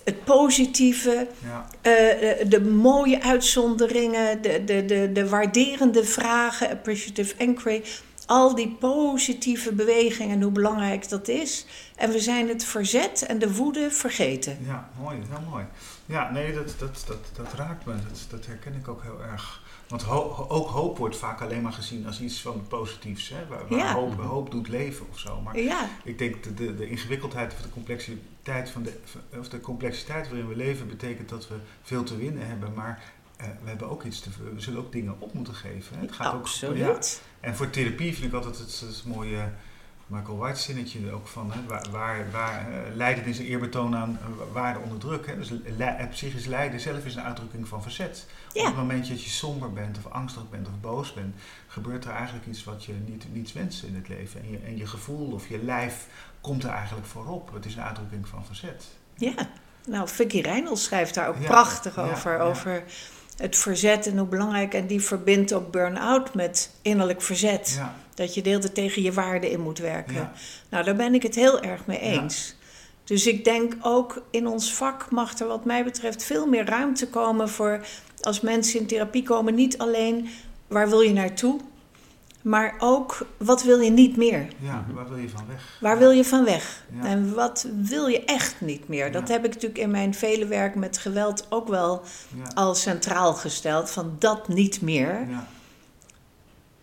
Het 0.04 0.24
positieve, 0.24 1.26
ja. 1.44 1.68
uh, 1.82 2.50
de 2.50 2.60
mooie 2.60 3.22
uitzonderingen, 3.22 4.42
de, 4.42 4.64
de, 4.64 4.84
de, 4.84 5.12
de 5.12 5.28
waarderende 5.28 6.04
vragen, 6.04 6.70
appreciative 6.70 7.34
inquiry. 7.36 7.82
Al 8.28 8.54
die 8.54 8.76
positieve 8.80 9.72
bewegingen, 9.72 10.42
hoe 10.42 10.52
belangrijk 10.52 11.08
dat 11.08 11.28
is. 11.28 11.66
En 11.96 12.10
we 12.10 12.20
zijn 12.20 12.48
het 12.48 12.64
verzet 12.64 13.22
en 13.22 13.38
de 13.38 13.54
woede 13.54 13.90
vergeten. 13.90 14.58
Ja, 14.66 14.88
mooi, 15.00 15.18
heel 15.28 15.50
mooi. 15.50 15.64
Ja, 16.06 16.30
nee, 16.30 16.54
dat, 16.54 16.74
dat, 16.78 17.04
dat, 17.06 17.18
dat 17.36 17.52
raakt 17.52 17.84
me. 17.84 17.92
Dat, 17.92 18.26
dat 18.30 18.46
herken 18.46 18.74
ik 18.74 18.88
ook 18.88 19.02
heel 19.02 19.22
erg. 19.22 19.62
Want 19.88 20.08
ook 20.48 20.68
hoop 20.68 20.98
wordt 20.98 21.16
vaak 21.16 21.40
alleen 21.40 21.62
maar 21.62 21.72
gezien 21.72 22.06
als 22.06 22.20
iets 22.20 22.40
van 22.40 22.64
positiefs. 22.68 23.28
Hè? 23.28 23.46
Waar, 23.46 23.68
waar 23.68 23.92
hoop, 23.92 24.20
hoop, 24.20 24.50
doet 24.50 24.68
leven 24.68 25.06
of 25.10 25.18
zo. 25.18 25.40
Maar 25.40 25.58
ja. 25.58 25.88
ik 26.04 26.18
denk 26.18 26.42
de, 26.42 26.54
de, 26.54 26.76
de 26.76 26.88
ingewikkeldheid 26.88 27.52
of 27.52 27.60
de 27.60 27.70
complexiteit, 27.70 28.70
van 28.70 28.82
de, 28.82 29.00
of 29.38 29.48
de 29.48 29.60
complexiteit 29.60 30.28
waarin 30.28 30.48
we 30.48 30.56
leven 30.56 30.88
betekent 30.88 31.28
dat 31.28 31.48
we 31.48 31.54
veel 31.82 32.02
te 32.02 32.16
winnen 32.16 32.46
hebben. 32.46 32.74
Maar 32.74 33.02
uh, 33.40 33.46
we 33.62 33.68
hebben 33.68 33.90
ook 33.90 34.04
iets 34.04 34.20
te 34.20 34.30
we 34.54 34.60
zullen 34.60 34.80
ook 34.80 34.92
dingen 34.92 35.16
op 35.18 35.32
moeten 35.34 35.54
geven. 35.54 35.96
Hè? 35.96 36.02
Het 36.02 36.12
gaat 36.12 36.32
Absoluut. 36.32 36.88
Ook, 36.88 37.02
ja. 37.02 37.08
En 37.40 37.56
voor 37.56 37.70
therapie 37.70 38.14
vind 38.14 38.26
ik 38.26 38.32
altijd 38.32 38.58
het, 38.58 38.80
het 38.80 39.02
mooie 39.04 39.50
Michael 40.08 40.36
White 40.36 40.60
zinnetje 40.60 41.12
ook 41.12 41.26
van 41.26 41.52
hè, 41.52 41.58
waar, 41.66 41.84
waar, 41.90 42.30
waar 42.30 42.70
uh, 42.70 42.94
lijden 42.94 43.24
is 43.24 43.38
een 43.38 43.44
eerbetoon 43.44 43.96
aan 43.96 44.18
uh, 44.22 44.52
waarde 44.52 44.78
onder 44.78 44.98
druk. 44.98 45.26
Hè. 45.26 45.36
Dus 45.36 45.52
psychisch 46.10 46.46
lijden 46.46 46.80
zelf 46.80 47.04
is 47.04 47.14
een 47.14 47.22
uitdrukking 47.22 47.68
van 47.68 47.82
verzet. 47.82 48.26
Op 48.52 48.64
het 48.64 48.76
moment 48.76 49.08
dat 49.08 49.22
je 49.22 49.30
somber 49.30 49.72
bent 49.72 49.98
of 49.98 50.06
angstig 50.12 50.50
bent 50.50 50.66
of 50.68 50.80
boos 50.80 51.12
bent, 51.12 51.36
gebeurt 51.66 52.04
er 52.04 52.10
eigenlijk 52.10 52.46
iets 52.46 52.64
wat 52.64 52.84
je 52.84 52.92
niet, 53.06 53.24
niet 53.32 53.52
wenst 53.52 53.82
in 53.82 53.94
het 53.94 54.08
leven. 54.08 54.40
En 54.40 54.50
je, 54.50 54.58
en 54.58 54.76
je 54.76 54.86
gevoel 54.86 55.32
of 55.32 55.48
je 55.48 55.64
lijf 55.64 56.06
komt 56.40 56.64
er 56.64 56.70
eigenlijk 56.70 57.06
voorop. 57.06 57.52
Het 57.52 57.64
is 57.64 57.74
een 57.74 57.82
uitdrukking 57.82 58.28
van 58.28 58.44
verzet. 58.46 58.84
Ja, 59.14 59.34
nou 59.86 60.08
Vicky 60.08 60.40
Reynolds 60.40 60.84
schrijft 60.84 61.14
daar 61.14 61.28
ook 61.28 61.40
prachtig 61.40 61.98
over. 61.98 62.38
over 62.38 62.82
het 63.38 63.56
verzet 63.56 64.06
en 64.06 64.18
hoe 64.18 64.26
belangrijk. 64.26 64.74
En 64.74 64.86
die 64.86 65.00
verbindt 65.00 65.52
ook 65.52 65.70
burn-out 65.70 66.34
met 66.34 66.70
innerlijk 66.82 67.22
verzet. 67.22 67.80
Dat 68.14 68.34
je 68.34 68.42
deelde 68.42 68.72
tegen 68.72 69.02
je 69.02 69.12
waarden 69.12 69.50
in 69.50 69.60
moet 69.60 69.78
werken. 69.78 70.30
Nou, 70.70 70.84
daar 70.84 70.96
ben 70.96 71.14
ik 71.14 71.22
het 71.22 71.34
heel 71.34 71.60
erg 71.60 71.86
mee 71.86 72.00
eens. 72.00 72.56
Dus 73.04 73.26
ik 73.26 73.44
denk 73.44 73.74
ook 73.80 74.22
in 74.30 74.46
ons 74.46 74.74
vak 74.74 75.10
mag 75.10 75.38
er 75.38 75.46
wat 75.46 75.64
mij 75.64 75.84
betreft 75.84 76.24
veel 76.24 76.46
meer 76.46 76.64
ruimte 76.64 77.08
komen 77.08 77.48
voor 77.48 77.86
als 78.20 78.40
mensen 78.40 78.80
in 78.80 78.86
therapie 78.86 79.22
komen, 79.22 79.54
niet 79.54 79.78
alleen 79.78 80.28
waar 80.66 80.88
wil 80.88 81.00
je 81.00 81.12
naartoe, 81.12 81.60
maar 82.48 82.74
ook 82.78 83.26
wat 83.36 83.62
wil 83.62 83.80
je 83.80 83.90
niet 83.90 84.16
meer? 84.16 84.48
Ja, 84.58 84.84
waar 84.94 85.08
wil 85.08 85.18
je 85.18 85.28
van 85.28 85.46
weg? 85.46 85.78
Waar 85.80 85.98
wil 85.98 86.10
je 86.10 86.24
van 86.24 86.44
weg? 86.44 86.84
En 87.02 87.34
wat 87.34 87.66
wil 87.80 88.06
je 88.06 88.24
echt 88.24 88.60
niet 88.60 88.88
meer? 88.88 89.12
Dat 89.12 89.28
heb 89.28 89.44
ik 89.44 89.52
natuurlijk 89.52 89.80
in 89.80 89.90
mijn 89.90 90.14
vele 90.14 90.46
werk 90.46 90.74
met 90.74 90.98
geweld 90.98 91.46
ook 91.48 91.68
wel 91.68 92.02
al 92.54 92.74
centraal 92.74 93.34
gesteld. 93.34 93.90
Van 93.90 94.16
dat 94.18 94.48
niet 94.48 94.80
meer. 94.80 95.28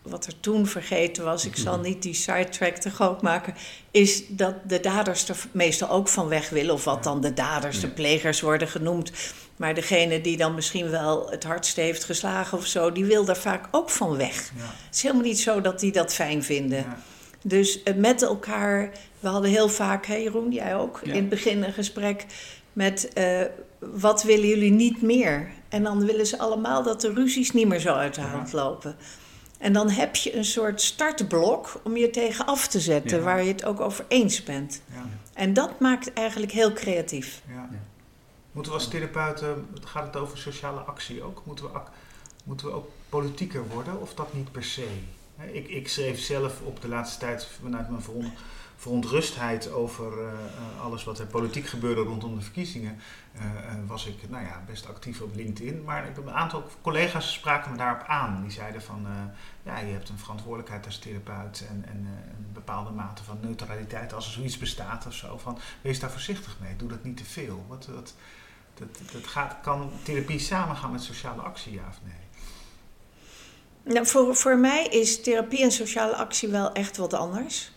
Wat 0.06 0.26
er 0.26 0.39
toen 0.39 0.68
vergeten 0.68 1.24
was, 1.24 1.46
ik 1.46 1.56
zal 1.56 1.80
niet 1.80 2.02
die 2.02 2.13
sidetrack 2.13 2.76
te 2.76 2.89
groot 2.89 3.22
maken, 3.22 3.54
is 3.91 4.24
dat 4.28 4.56
de 4.68 4.80
daders 4.80 5.30
er 5.30 5.38
meestal 5.52 5.89
ook 5.89 6.08
van 6.08 6.28
weg 6.28 6.50
willen. 6.50 6.74
Of 6.74 6.84
wat 6.84 7.04
dan 7.04 7.22
de 7.22 7.34
daders, 7.34 7.80
de 7.80 7.88
plegers 7.88 8.41
worden 8.41 8.68
genoemd. 8.68 9.12
Maar 9.56 9.74
degene 9.74 10.22
die 10.22 10.38
dan 10.38 10.56
misschien 10.56 10.89
wel 10.89 11.30
het 11.30 11.44
hardst 11.44 11.76
heeft 11.76 12.04
geslagen 12.04 12.58
of 12.58 12.65
zo, 12.65 12.91
die 12.91 13.06
wil 13.06 13.26
daar 13.26 13.38
vaak 13.38 13.68
ook 13.72 13.89
van 13.89 14.18
weg. 14.18 14.52
Het 14.56 14.96
is 14.96 15.02
helemaal 15.02 15.24
niet 15.24 15.39
zo 15.39 15.62
dat 15.62 15.80
die 15.80 15.91
dat 15.91 16.13
fijn 16.13 16.44
vinden. 16.44 16.78
Ja. 16.78 16.98
Dus 17.44 17.84
eh, 17.84 17.96
met 17.96 18.22
elkaar, 18.22 18.91
we 19.20 19.28
hadden 19.28 19.50
heel 19.50 19.70
vaak, 19.70 20.06
hè 20.06 20.15
Jeroen, 20.15 20.52
jij 20.52 20.76
ook, 20.76 21.02
in 21.02 21.15
het 21.15 21.30
begin 21.30 21.63
een 21.63 21.74
gesprek 21.74 22.26
met 22.74 23.12
uh, 23.18 23.41
wat 23.80 24.24
willen 24.24 24.48
jullie 24.48 24.72
niet 24.72 25.02
meer? 25.02 25.50
En 25.70 25.84
dan 25.84 26.06
willen 26.06 26.26
ze 26.26 26.38
allemaal 26.38 26.84
dat 26.84 27.02
de 27.02 27.13
ruzies 27.13 27.52
niet 27.52 27.68
meer 27.68 27.80
zo 27.80 27.94
uit 27.94 28.15
de 28.15 28.22
hand 28.22 28.54
lopen. 28.54 28.96
En 29.65 29.73
dan 29.73 29.89
heb 29.89 30.15
je 30.15 30.36
een 30.36 30.45
soort 30.45 30.82
startblok 30.82 31.82
om 31.84 31.97
je 31.97 32.10
tegen 32.10 32.45
af 32.45 32.67
te 32.67 32.80
zetten, 32.80 33.23
waar 33.23 33.43
je 33.43 33.51
het 33.51 33.65
ook 33.65 33.80
over 33.80 34.06
eens 34.08 34.43
bent. 34.43 34.82
En 35.34 35.54
dat 35.54 35.80
maakt 35.80 36.13
eigenlijk 36.13 36.51
heel 36.51 36.73
creatief. 36.73 37.41
Ja. 37.47 37.69
Moeten 38.51 38.71
we 38.71 38.78
als 38.78 38.88
therapeuten, 38.88 39.67
gaat 39.84 40.06
het 40.06 40.15
over 40.15 40.38
sociale 40.38 40.80
actie 40.80 41.23
ook? 41.23 41.41
Moeten 41.45 41.65
we, 41.65 41.80
moeten 42.43 42.67
we 42.67 42.73
ook 42.73 42.89
politieker 43.10 43.67
worden 43.67 44.01
of 44.01 44.13
dat 44.13 44.34
niet 44.34 44.51
per 44.51 44.63
se? 44.63 44.88
Ik, 45.51 45.67
ik 45.67 45.88
schreef 45.88 46.19
zelf 46.19 46.62
op 46.62 46.82
de 46.82 46.88
laatste 46.88 47.19
tijd 47.19 47.47
vanuit 47.62 47.89
mijn 47.89 48.01
verontrustheid 48.75 49.71
over 49.71 50.21
uh, 50.21 50.29
alles 50.81 51.03
wat 51.03 51.19
er 51.19 51.25
politiek 51.25 51.67
gebeurde 51.67 52.01
rondom 52.01 52.35
de 52.35 52.41
verkiezingen, 52.41 52.99
uh, 53.35 53.41
was 53.88 54.05
ik 54.05 54.29
nou 54.29 54.43
ja, 54.43 54.63
best 54.65 54.88
actief 54.88 55.21
op 55.21 55.35
LinkedIn. 55.35 55.83
Maar 55.83 56.07
een 56.17 56.31
aantal 56.31 56.63
collega's 56.81 57.33
spraken 57.33 57.71
me 57.71 57.77
daarop 57.77 58.07
aan. 58.07 58.41
Die 58.41 58.51
zeiden 58.51 58.81
van, 58.81 59.07
ja, 59.63 59.79
je 59.79 59.91
hebt 59.91 60.09
een 60.09 60.17
verantwoordelijkheid 60.17 60.85
als 60.85 60.99
therapeut 60.99 61.65
en, 61.69 61.85
en 61.88 61.97
een 62.38 62.53
bepaalde 62.53 62.91
mate 62.91 63.23
van 63.23 63.38
neutraliteit 63.41 64.13
als 64.13 64.25
er 64.25 64.31
zoiets 64.31 64.57
bestaat 64.57 65.05
of 65.07 65.13
zo. 65.13 65.38
Van, 65.38 65.57
wees 65.81 65.99
daar 65.99 66.11
voorzichtig 66.11 66.57
mee, 66.61 66.75
doe 66.75 66.89
dat 66.89 67.03
niet 67.03 67.17
te 67.17 67.25
veel. 67.25 67.65
Wat, 67.67 67.89
dat, 67.91 68.13
dat 69.11 69.27
gaat, 69.27 69.55
kan 69.61 69.91
therapie 70.03 70.39
samengaan 70.39 70.91
met 70.91 71.03
sociale 71.03 71.41
actie, 71.41 71.73
ja 71.73 71.88
of 71.89 71.99
nee? 72.03 72.25
Nou, 73.93 74.07
voor, 74.07 74.35
voor 74.35 74.57
mij 74.57 74.85
is 74.85 75.21
therapie 75.21 75.63
en 75.63 75.71
sociale 75.71 76.15
actie 76.15 76.49
wel 76.49 76.71
echt 76.71 76.97
wat 76.97 77.13
anders. 77.13 77.71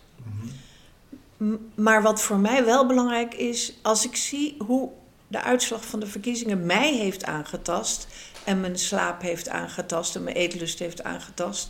Maar 1.75 2.01
wat 2.01 2.21
voor 2.21 2.37
mij 2.37 2.65
wel 2.65 2.85
belangrijk 2.85 3.33
is, 3.33 3.73
als 3.81 4.05
ik 4.05 4.15
zie 4.15 4.55
hoe 4.65 4.89
de 5.27 5.41
uitslag 5.41 5.85
van 5.85 5.99
de 5.99 6.07
verkiezingen 6.07 6.65
mij 6.65 6.93
heeft 6.93 7.25
aangetast 7.25 8.07
en 8.43 8.61
mijn 8.61 8.77
slaap 8.79 9.21
heeft 9.21 9.49
aangetast 9.49 10.15
en 10.15 10.23
mijn 10.23 10.35
eetlust 10.35 10.79
heeft 10.79 11.03
aangetast, 11.03 11.69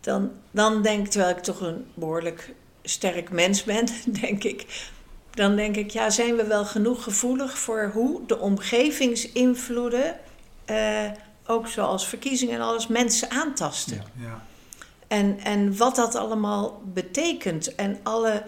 dan, 0.00 0.30
dan 0.50 0.82
denk 0.82 1.04
ik, 1.04 1.10
terwijl 1.10 1.36
ik 1.36 1.42
toch 1.42 1.60
een 1.60 1.86
behoorlijk 1.94 2.54
sterk 2.82 3.30
mens 3.30 3.64
ben, 3.64 3.86
denk 4.20 4.44
ik, 4.44 4.90
dan 5.30 5.56
denk 5.56 5.76
ik, 5.76 5.90
ja, 5.90 6.10
zijn 6.10 6.36
we 6.36 6.44
wel 6.44 6.64
genoeg 6.64 7.02
gevoelig 7.02 7.58
voor 7.58 7.90
hoe 7.92 8.26
de 8.26 8.38
omgevingsinvloeden, 8.38 10.18
uh, 10.70 11.10
ook 11.46 11.68
zoals 11.68 12.08
verkiezingen 12.08 12.54
en 12.54 12.60
alles, 12.60 12.86
mensen 12.86 13.30
aantasten. 13.30 14.02
Ja. 14.20 14.42
En, 15.14 15.38
en 15.40 15.76
wat 15.76 15.96
dat 15.96 16.14
allemaal 16.14 16.82
betekent 16.84 17.74
en 17.74 17.98
alle 18.02 18.42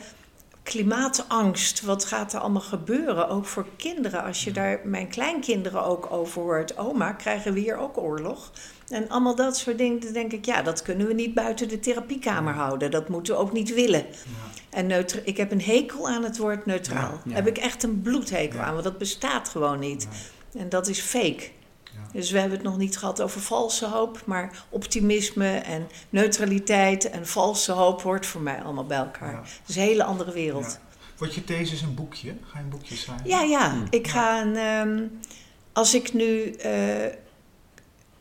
klimaatangst, 0.62 1.82
wat 1.82 2.04
gaat 2.04 2.32
er 2.32 2.40
allemaal 2.40 2.60
gebeuren, 2.60 3.28
ook 3.28 3.44
voor 3.44 3.66
kinderen. 3.76 4.24
Als 4.24 4.44
je 4.44 4.52
daar 4.52 4.80
mijn 4.84 5.08
kleinkinderen 5.08 5.84
ook 5.84 6.12
over 6.12 6.42
hoort, 6.42 6.78
oma, 6.78 7.12
krijgen 7.12 7.52
we 7.52 7.60
hier 7.60 7.76
ook 7.76 7.98
oorlog? 7.98 8.52
En 8.88 9.08
allemaal 9.08 9.34
dat 9.34 9.56
soort 9.56 9.78
dingen, 9.78 10.00
dan 10.00 10.12
denk 10.12 10.32
ik, 10.32 10.44
ja, 10.44 10.62
dat 10.62 10.82
kunnen 10.82 11.06
we 11.06 11.14
niet 11.14 11.34
buiten 11.34 11.68
de 11.68 11.80
therapiekamer 11.80 12.54
houden. 12.54 12.90
Dat 12.90 13.08
moeten 13.08 13.34
we 13.34 13.40
ook 13.40 13.52
niet 13.52 13.74
willen. 13.74 14.04
Ja. 14.10 14.78
En 14.78 15.06
ik 15.24 15.36
heb 15.36 15.50
een 15.50 15.62
hekel 15.62 16.08
aan 16.08 16.24
het 16.24 16.36
woord 16.36 16.66
neutraal. 16.66 17.20
Ja, 17.24 17.34
Heb 17.34 17.46
ik 17.46 17.58
echt 17.58 17.82
een 17.82 18.02
bloedhekel 18.02 18.60
aan, 18.60 18.72
want 18.72 18.84
dat 18.84 18.98
bestaat 18.98 19.48
gewoon 19.48 19.78
niet. 19.78 20.08
En 20.58 20.68
dat 20.68 20.88
is 20.88 21.00
fake. 21.00 21.50
Dus 22.12 22.30
we 22.30 22.38
hebben 22.38 22.58
het 22.58 22.66
nog 22.66 22.76
niet 22.76 22.98
gehad 22.98 23.20
over 23.20 23.40
valse 23.40 23.86
hoop, 23.86 24.22
maar 24.26 24.64
optimisme 24.68 25.56
en 25.56 25.88
neutraliteit 26.10 27.10
en 27.10 27.26
valse 27.26 27.72
hoop 27.72 28.02
hoort 28.02 28.26
voor 28.26 28.40
mij 28.40 28.62
allemaal 28.62 28.86
bij 28.86 28.98
elkaar. 28.98 29.36
Het 29.36 29.68
is 29.68 29.76
een 29.76 29.82
hele 29.82 30.04
andere 30.04 30.32
wereld. 30.32 30.78
Wordt 31.16 31.34
je 31.34 31.44
thesis 31.44 31.82
een 31.82 31.94
boekje? 31.94 32.34
Ga 32.46 32.58
je 32.58 32.64
een 32.64 32.70
boekje 32.70 32.96
schrijven? 32.96 33.28
Ja, 33.28 33.42
ja. 33.42 33.70
Hmm. 33.70 33.86
Ik 33.90 34.08
ga 34.08 34.40
een. 34.42 34.56
Ehm, 34.56 35.06
als 35.72 35.94
ik 35.94 36.12
nu. 36.12 36.56
Uh, 36.64 37.06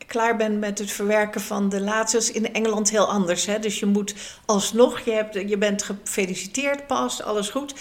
klaar 0.06 0.36
ben 0.36 0.58
met 0.58 0.78
het 0.78 0.90
verwerken 0.90 1.40
van 1.40 1.68
de 1.68 1.80
laatste. 1.80 2.16
is 2.16 2.30
in 2.30 2.52
Engeland 2.52 2.90
heel 2.90 3.10
anders. 3.10 3.46
Hè? 3.46 3.58
Dus 3.58 3.78
je 3.78 3.86
moet 3.86 4.14
alsnog, 4.44 5.00
je, 5.00 5.10
hebt, 5.10 5.34
je 5.34 5.58
bent 5.58 5.82
gefeliciteerd 5.82 6.86
pas, 6.86 7.22
alles 7.22 7.48
goed. 7.48 7.74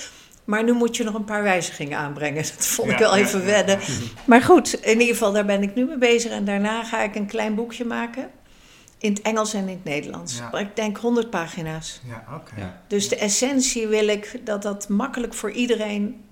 Maar 0.45 0.63
nu 0.63 0.73
moet 0.73 0.97
je 0.97 1.03
nog 1.03 1.13
een 1.13 1.25
paar 1.25 1.43
wijzigingen 1.43 1.97
aanbrengen. 1.97 2.43
Dat 2.55 2.65
vond 2.65 2.91
ik 2.91 2.97
wel 2.97 3.15
even 3.15 3.45
wedden. 3.45 3.79
Maar 4.25 4.41
goed, 4.41 4.73
in 4.73 4.99
ieder 4.99 5.15
geval, 5.15 5.31
daar 5.31 5.45
ben 5.45 5.63
ik 5.63 5.75
nu 5.75 5.85
mee 5.85 5.97
bezig. 5.97 6.31
En 6.31 6.45
daarna 6.45 6.83
ga 6.83 7.01
ik 7.01 7.15
een 7.15 7.27
klein 7.27 7.55
boekje 7.55 7.85
maken. 7.85 8.29
In 8.97 9.13
het 9.13 9.21
Engels 9.21 9.53
en 9.53 9.61
in 9.61 9.67
het 9.67 9.83
Nederlands. 9.83 10.41
Maar 10.51 10.61
ik 10.61 10.75
denk 10.75 10.97
100 10.97 11.29
pagina's. 11.29 12.01
Ja, 12.07 12.25
oké. 12.35 12.73
Dus 12.87 13.09
de 13.09 13.15
essentie 13.15 13.87
wil 13.87 14.07
ik 14.07 14.39
dat 14.43 14.61
dat 14.61 14.89
makkelijk 14.89 15.33
voor 15.33 15.51
iedereen 15.51 16.23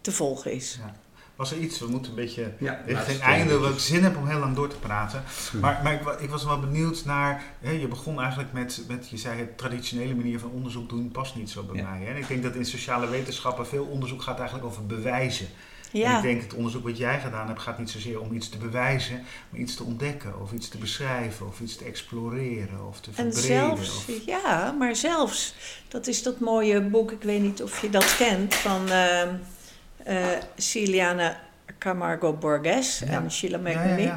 te 0.00 0.12
volgen 0.12 0.52
is. 0.52 0.78
Ja. 0.80 0.94
Was 1.40 1.50
er 1.50 1.58
iets, 1.58 1.78
we 1.78 1.86
moeten 1.86 2.10
een 2.10 2.16
beetje 2.16 2.52
ja, 2.58 2.80
richting 2.86 3.20
einde, 3.20 3.58
wat 3.58 3.70
ik 3.70 3.78
zin 3.78 4.02
heb 4.02 4.16
om 4.16 4.26
heel 4.26 4.38
lang 4.38 4.54
door 4.54 4.68
te 4.68 4.76
praten. 4.76 5.22
Maar, 5.60 5.80
maar 5.82 5.92
ik, 5.92 6.20
ik, 6.20 6.30
was 6.30 6.44
wel 6.44 6.60
benieuwd 6.60 7.04
naar, 7.04 7.42
hè, 7.60 7.70
je 7.70 7.88
begon 7.88 8.20
eigenlijk 8.20 8.52
met, 8.52 8.84
met, 8.88 9.08
je 9.08 9.16
zei 9.16 9.38
het 9.38 9.58
traditionele 9.58 10.14
manier 10.14 10.38
van 10.38 10.50
onderzoek 10.50 10.88
doen 10.88 11.10
past 11.10 11.36
niet 11.36 11.50
zo 11.50 11.62
bij 11.62 11.82
mij. 11.82 12.00
Hè? 12.00 12.10
En 12.10 12.16
ik 12.16 12.28
denk 12.28 12.42
dat 12.42 12.54
in 12.54 12.64
sociale 12.64 13.08
wetenschappen 13.08 13.66
veel 13.66 13.84
onderzoek 13.84 14.22
gaat 14.22 14.38
eigenlijk 14.38 14.68
over 14.68 14.86
bewijzen. 14.86 15.46
Ja. 15.92 16.10
En 16.10 16.16
ik 16.16 16.22
denk 16.22 16.42
het 16.42 16.54
onderzoek 16.54 16.84
wat 16.84 16.98
jij 16.98 17.20
gedaan 17.20 17.46
hebt 17.46 17.60
gaat 17.60 17.78
niet 17.78 17.90
zozeer 17.90 18.20
om 18.20 18.32
iets 18.32 18.48
te 18.48 18.58
bewijzen, 18.58 19.24
maar 19.50 19.60
iets 19.60 19.74
te 19.74 19.84
ontdekken 19.84 20.40
of 20.40 20.52
iets 20.52 20.68
te 20.68 20.78
beschrijven 20.78 21.46
of 21.46 21.60
iets 21.60 21.76
te 21.76 21.84
exploreren 21.84 22.86
of 22.88 23.00
te 23.00 23.12
verbreden. 23.12 23.40
En 23.40 23.46
zelfs, 23.46 24.04
ja, 24.26 24.74
maar 24.78 24.96
zelfs, 24.96 25.54
dat 25.88 26.06
is 26.06 26.22
dat 26.22 26.40
mooie 26.40 26.80
boek, 26.80 27.12
ik 27.12 27.22
weet 27.22 27.42
niet 27.42 27.62
of 27.62 27.82
je 27.82 27.90
dat 27.90 28.16
kent, 28.16 28.54
van 28.54 28.88
uh, 28.88 29.22
Ciliana 30.56 31.36
Camargo 31.78 32.32
Borges 32.32 33.02
en 33.02 33.30
Sheila 33.30 33.58
McNamee. 33.58 34.12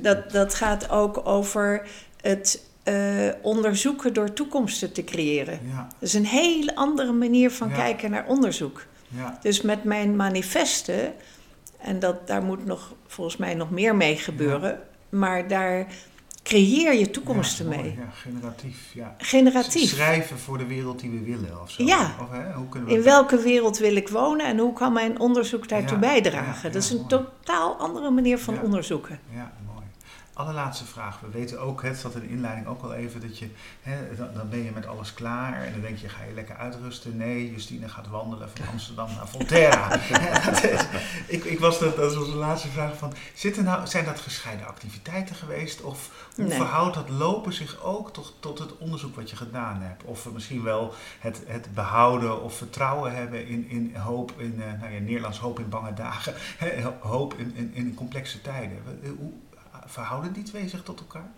Dat, 0.00 0.30
dat 0.30 0.54
gaat 0.54 0.90
ook 0.90 1.26
over 1.26 1.88
het 2.20 2.64
uh, 2.84 3.32
onderzoeken 3.42 4.12
door 4.12 4.32
toekomsten 4.32 4.92
te 4.92 5.04
creëren. 5.04 5.60
Dat 5.74 6.08
is 6.08 6.14
een 6.14 6.26
hele 6.26 6.74
andere 6.74 7.12
manier 7.12 7.50
van 7.50 7.72
kijken 7.72 8.10
naar 8.10 8.26
onderzoek. 8.26 8.86
Ja. 9.08 9.38
Dus 9.42 9.62
met 9.62 9.84
mijn 9.84 10.16
manifesten, 10.16 11.14
en 11.78 11.98
dat, 11.98 12.26
daar 12.26 12.42
moet 12.42 12.66
nog 12.66 12.94
volgens 13.06 13.36
mij 13.36 13.54
nog 13.54 13.70
meer 13.70 13.96
mee 13.96 14.16
gebeuren, 14.16 14.80
maar 15.08 15.48
daar 15.48 15.86
creëer 16.46 16.94
je 16.94 17.10
toekomsten 17.10 17.68
mee. 17.68 17.94
Ja, 17.98 18.10
generatief. 18.12 18.90
Ja. 18.94 19.14
Generatief. 19.18 19.90
Schrijven 19.90 20.38
voor 20.38 20.58
de 20.58 20.66
wereld 20.66 21.00
die 21.00 21.10
we 21.10 21.20
willen 21.20 21.62
of 21.62 21.70
zo. 21.70 21.84
Ja. 21.84 22.14
Of, 22.20 22.30
hè, 22.30 22.52
hoe 22.52 22.68
kunnen 22.68 22.88
we 22.88 22.94
In 22.94 23.02
welke 23.02 23.38
wereld 23.38 23.78
wil 23.78 23.96
ik 23.96 24.08
wonen 24.08 24.46
en 24.46 24.58
hoe 24.58 24.72
kan 24.72 24.92
mijn 24.92 25.20
onderzoek 25.20 25.68
daartoe 25.68 25.98
bijdragen? 25.98 26.72
dat 26.72 26.82
is 26.82 26.90
een 26.90 27.06
totaal 27.06 27.76
andere 27.76 28.10
manier 28.10 28.38
van 28.38 28.60
onderzoeken. 28.60 29.18
Ja, 29.34 29.52
Allerlaatste 30.36 30.84
vraag. 30.84 31.20
We 31.20 31.28
weten 31.30 31.60
ook, 31.60 31.82
het 31.82 31.98
zat 31.98 32.14
in 32.14 32.20
de 32.20 32.28
inleiding 32.28 32.66
ook 32.66 32.82
al 32.82 32.94
even, 32.94 33.20
dat 33.20 33.38
je, 33.38 33.48
hè, 33.82 34.16
dan, 34.16 34.28
dan, 34.34 34.48
ben 34.48 34.64
je 34.64 34.70
met 34.70 34.86
alles 34.86 35.14
klaar 35.14 35.62
en 35.62 35.72
dan 35.72 35.80
denk 35.80 35.98
je, 35.98 36.08
ga 36.08 36.24
je 36.24 36.34
lekker 36.34 36.56
uitrusten? 36.56 37.16
Nee, 37.16 37.50
Justine 37.50 37.88
gaat 37.88 38.08
wandelen 38.08 38.50
van 38.54 38.66
Amsterdam 38.72 39.08
naar 39.16 39.28
Volterra. 39.28 40.00
ik, 41.36 41.44
ik 41.44 41.60
was 41.60 41.78
dat, 41.78 41.96
dat 41.96 42.14
was 42.14 42.30
de 42.30 42.36
laatste 42.36 42.68
vraag 42.68 42.96
van, 42.96 43.12
zitten 43.34 43.64
nou, 43.64 43.86
zijn 43.86 44.04
dat 44.04 44.20
gescheiden 44.20 44.66
activiteiten 44.66 45.36
geweest? 45.36 45.82
Of 45.82 46.28
hoe 46.34 46.50
verhoudt 46.50 46.94
dat 46.94 47.08
lopen 47.08 47.52
zich 47.52 47.82
ook 47.82 48.12
tot, 48.12 48.34
tot 48.40 48.58
het 48.58 48.76
onderzoek 48.76 49.16
wat 49.16 49.30
je 49.30 49.36
gedaan 49.36 49.80
hebt? 49.80 50.04
Of 50.04 50.32
misschien 50.32 50.62
wel 50.62 50.94
het, 51.18 51.42
het 51.46 51.74
behouden 51.74 52.42
of 52.42 52.56
vertrouwen 52.56 53.14
hebben 53.14 53.46
in, 53.46 53.68
in 53.68 53.94
hoop, 53.96 54.32
in 54.36 54.54
uh, 54.58 54.80
nou 54.80 54.92
ja, 54.92 55.00
Nederlands 55.00 55.38
hoop 55.38 55.58
in 55.58 55.68
bange 55.68 55.94
dagen, 55.94 56.34
hoop 57.00 57.34
in, 57.34 57.52
in, 57.54 57.74
in 57.74 57.94
complexe 57.94 58.40
tijden. 58.40 58.78
Hoe, 59.18 59.32
verhouden 59.86 60.32
die 60.32 60.42
twee 60.42 60.68
zich 60.68 60.82
tot 60.82 61.00
elkaar? 61.00 61.30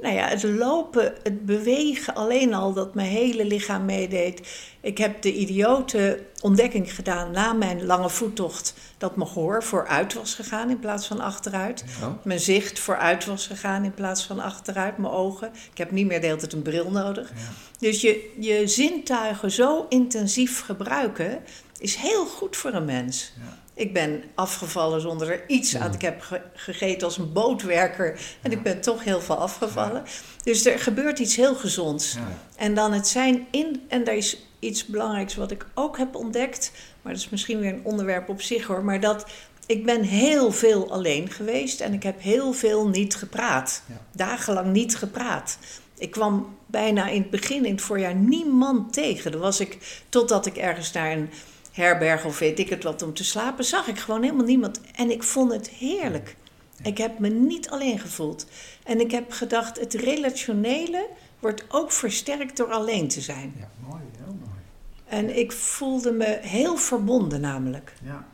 Nou 0.00 0.14
ja, 0.14 0.28
het 0.28 0.42
lopen, 0.42 1.14
het 1.22 1.46
bewegen, 1.46 2.14
alleen 2.14 2.54
al 2.54 2.72
dat 2.72 2.94
mijn 2.94 3.08
hele 3.08 3.44
lichaam 3.44 3.84
meedeed. 3.84 4.48
Ik 4.80 4.98
heb 4.98 5.22
de 5.22 5.34
idiote 5.34 6.22
ontdekking 6.40 6.94
gedaan 6.94 7.30
na 7.30 7.52
mijn 7.52 7.86
lange 7.86 8.10
voettocht 8.10 8.74
dat 8.98 9.16
mijn 9.16 9.28
gehoor 9.28 9.62
vooruit 9.62 10.14
was 10.14 10.34
gegaan 10.34 10.70
in 10.70 10.78
plaats 10.78 11.06
van 11.06 11.20
achteruit. 11.20 11.84
Mijn 12.22 12.40
zicht 12.40 12.78
vooruit 12.78 13.24
was 13.24 13.46
gegaan 13.46 13.84
in 13.84 13.94
plaats 13.94 14.24
van 14.24 14.40
achteruit, 14.40 14.98
mijn 14.98 15.12
ogen. 15.12 15.50
Ik 15.70 15.78
heb 15.78 15.90
niet 15.90 16.06
meer 16.06 16.20
de 16.20 16.26
hele 16.26 16.38
tijd 16.38 16.52
een 16.52 16.62
bril 16.62 16.90
nodig. 16.90 17.32
Dus 17.78 18.00
je, 18.00 18.32
je 18.38 18.66
zintuigen 18.66 19.50
zo 19.50 19.86
intensief 19.88 20.60
gebruiken 20.64 21.38
is 21.78 21.94
heel 21.94 22.26
goed 22.26 22.56
voor 22.56 22.72
een 22.72 22.84
mens. 22.84 23.32
Ja. 23.36 23.58
Ik 23.80 23.92
ben 23.92 24.22
afgevallen 24.34 25.00
zonder 25.00 25.30
er 25.30 25.44
iets 25.46 25.76
aan. 25.76 25.94
Ik 25.94 26.02
heb 26.02 26.42
gegeten 26.54 27.06
als 27.06 27.18
een 27.18 27.32
bootwerker 27.32 28.20
en 28.42 28.52
ik 28.52 28.62
ben 28.62 28.80
toch 28.80 29.04
heel 29.04 29.20
veel 29.20 29.36
afgevallen. 29.36 30.02
Dus 30.42 30.66
er 30.66 30.78
gebeurt 30.78 31.18
iets 31.18 31.36
heel 31.36 31.54
gezonds. 31.54 32.16
En 32.56 32.74
dan 32.74 32.92
het 32.92 33.08
zijn 33.08 33.46
in, 33.50 33.82
en 33.88 34.04
daar 34.04 34.16
is 34.16 34.46
iets 34.58 34.86
belangrijks 34.86 35.34
wat 35.34 35.50
ik 35.50 35.66
ook 35.74 35.98
heb 35.98 36.14
ontdekt, 36.14 36.72
maar 37.02 37.12
dat 37.12 37.22
is 37.22 37.28
misschien 37.28 37.60
weer 37.60 37.72
een 37.72 37.84
onderwerp 37.84 38.28
op 38.28 38.42
zich 38.42 38.66
hoor, 38.66 38.84
maar 38.84 39.00
dat 39.00 39.26
ik 39.66 39.84
ben 39.84 40.02
heel 40.02 40.52
veel 40.52 40.90
alleen 40.90 41.30
geweest 41.30 41.80
en 41.80 41.92
ik 41.92 42.02
heb 42.02 42.20
heel 42.20 42.52
veel 42.52 42.88
niet 42.88 43.14
gepraat. 43.14 43.82
Dagenlang 44.12 44.72
niet 44.72 44.96
gepraat. 44.96 45.58
Ik 45.98 46.10
kwam 46.10 46.56
bijna 46.66 47.08
in 47.08 47.20
het 47.20 47.30
begin, 47.30 47.64
in 47.64 47.72
het 47.72 47.82
voorjaar, 47.82 48.14
niemand 48.14 48.92
tegen. 48.92 49.32
Dan 49.32 49.40
was 49.40 49.60
ik, 49.60 50.02
totdat 50.08 50.46
ik 50.46 50.56
ergens 50.56 50.92
naar 50.92 51.12
een 51.12 51.30
herberg 51.72 52.24
of 52.24 52.38
weet 52.38 52.58
ik 52.58 52.68
het 52.68 52.82
wat 52.82 53.02
om 53.02 53.14
te 53.14 53.24
slapen, 53.24 53.64
zag 53.64 53.86
ik 53.86 53.98
gewoon 53.98 54.22
helemaal 54.22 54.44
niemand. 54.44 54.80
En 54.94 55.10
ik 55.10 55.22
vond 55.22 55.52
het 55.52 55.68
heerlijk. 55.68 56.36
Ik 56.82 56.98
heb 56.98 57.18
me 57.18 57.28
niet 57.28 57.70
alleen 57.70 57.98
gevoeld. 57.98 58.46
En 58.84 59.00
ik 59.00 59.10
heb 59.10 59.30
gedacht, 59.30 59.80
het 59.80 59.94
relationele 59.94 61.06
wordt 61.38 61.64
ook 61.68 61.92
versterkt 61.92 62.56
door 62.56 62.72
alleen 62.72 63.08
te 63.08 63.20
zijn. 63.20 63.54
Ja, 63.58 63.68
mooi, 63.88 64.02
heel 64.16 64.36
mooi. 64.44 64.58
En 65.06 65.38
ik 65.38 65.52
voelde 65.52 66.12
me 66.12 66.38
heel 66.42 66.76
verbonden 66.76 67.40
namelijk. 67.40 67.92
Ja. 68.02 68.26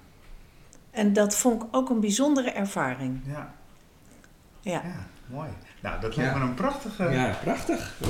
En 0.90 1.12
dat 1.12 1.37
vond 1.37 1.62
ik 1.62 1.68
ook 1.70 1.90
een 1.90 2.01
bijzondere 2.01 2.51
ervaring. 2.51 3.20
Ja. 3.27 3.55
Ja, 4.61 4.83
ja 4.85 5.07
mooi. 5.27 5.49
Nou, 5.83 6.01
dat 6.01 6.16
lijkt 6.16 6.35
me 6.35 6.40
een 6.40 6.55
prachtige... 6.55 7.05
Ja, 7.05 7.38
prachtig. 7.42 8.01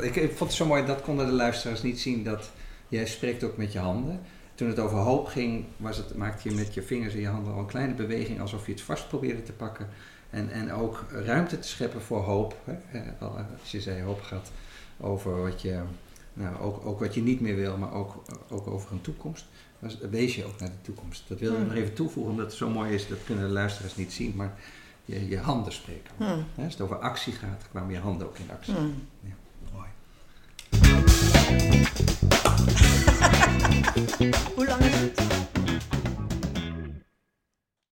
Ik, 0.00 0.16
ik 0.16 0.28
vond 0.28 0.50
het 0.50 0.58
zo 0.58 0.66
mooi, 0.66 0.86
dat 0.86 1.02
konden 1.02 1.26
de 1.26 1.32
luisteraars 1.32 1.82
niet 1.82 2.00
zien, 2.00 2.24
dat 2.24 2.50
jij 2.88 3.06
spreekt 3.06 3.44
ook 3.44 3.56
met 3.56 3.72
je 3.72 3.78
handen. 3.78 4.20
Toen 4.56 4.68
het 4.68 4.78
over 4.78 4.98
hoop 4.98 5.26
ging, 5.26 5.64
was 5.76 5.96
het, 5.96 6.16
maakte 6.16 6.48
je 6.48 6.54
met 6.54 6.74
je 6.74 6.82
vingers 6.82 7.14
en 7.14 7.20
je 7.20 7.28
handen 7.28 7.52
al 7.52 7.58
een 7.58 7.66
kleine 7.66 7.94
beweging 7.94 8.40
alsof 8.40 8.66
je 8.66 8.72
het 8.72 8.80
vast 8.80 9.08
probeerde 9.08 9.42
te 9.42 9.52
pakken. 9.52 9.88
En, 10.30 10.50
en 10.50 10.72
ook 10.72 11.04
ruimte 11.10 11.58
te 11.58 11.68
scheppen 11.68 12.00
voor 12.00 12.20
hoop. 12.20 12.56
Hè? 12.64 12.72
Eh, 12.98 13.06
eh, 13.20 13.34
als 13.60 13.70
je 13.70 13.80
zei 13.80 14.02
hoop 14.02 14.22
gaat 14.22 14.50
over 15.00 15.42
wat 15.42 15.62
je, 15.62 15.80
nou, 16.32 16.58
ook, 16.60 16.86
ook 16.86 17.00
wat 17.00 17.14
je 17.14 17.22
niet 17.22 17.40
meer 17.40 17.56
wil, 17.56 17.76
maar 17.76 17.92
ook, 17.92 18.22
ook 18.48 18.66
over 18.66 18.92
een 18.92 19.00
toekomst. 19.00 19.44
Was, 19.78 19.98
wees 20.10 20.34
je 20.34 20.44
ook 20.44 20.60
naar 20.60 20.68
de 20.68 20.80
toekomst. 20.82 21.24
Dat 21.28 21.38
wilde 21.38 21.56
ik 21.56 21.62
hmm. 21.62 21.72
nog 21.72 21.82
even 21.82 21.94
toevoegen, 21.94 22.32
omdat 22.32 22.46
het 22.46 22.54
zo 22.54 22.68
mooi 22.68 22.94
is. 22.94 23.08
Dat 23.08 23.18
kunnen 23.24 23.46
de 23.46 23.52
luisteraars 23.52 23.96
niet 23.96 24.12
zien, 24.12 24.32
maar 24.36 24.54
je, 25.04 25.28
je 25.28 25.38
handen 25.38 25.72
spreken. 25.72 26.12
Hmm. 26.16 26.44
Als 26.64 26.72
het 26.72 26.80
over 26.80 26.98
actie 26.98 27.32
gaat, 27.32 27.64
kwamen 27.70 27.92
je 27.92 28.00
handen 28.00 28.26
ook 28.26 28.38
in 28.38 28.50
actie. 28.50 28.74
Hmm. 28.74 29.06
Ja, 29.20 29.34
mooi. 29.72 29.88
올라가셨죠? 34.56 35.55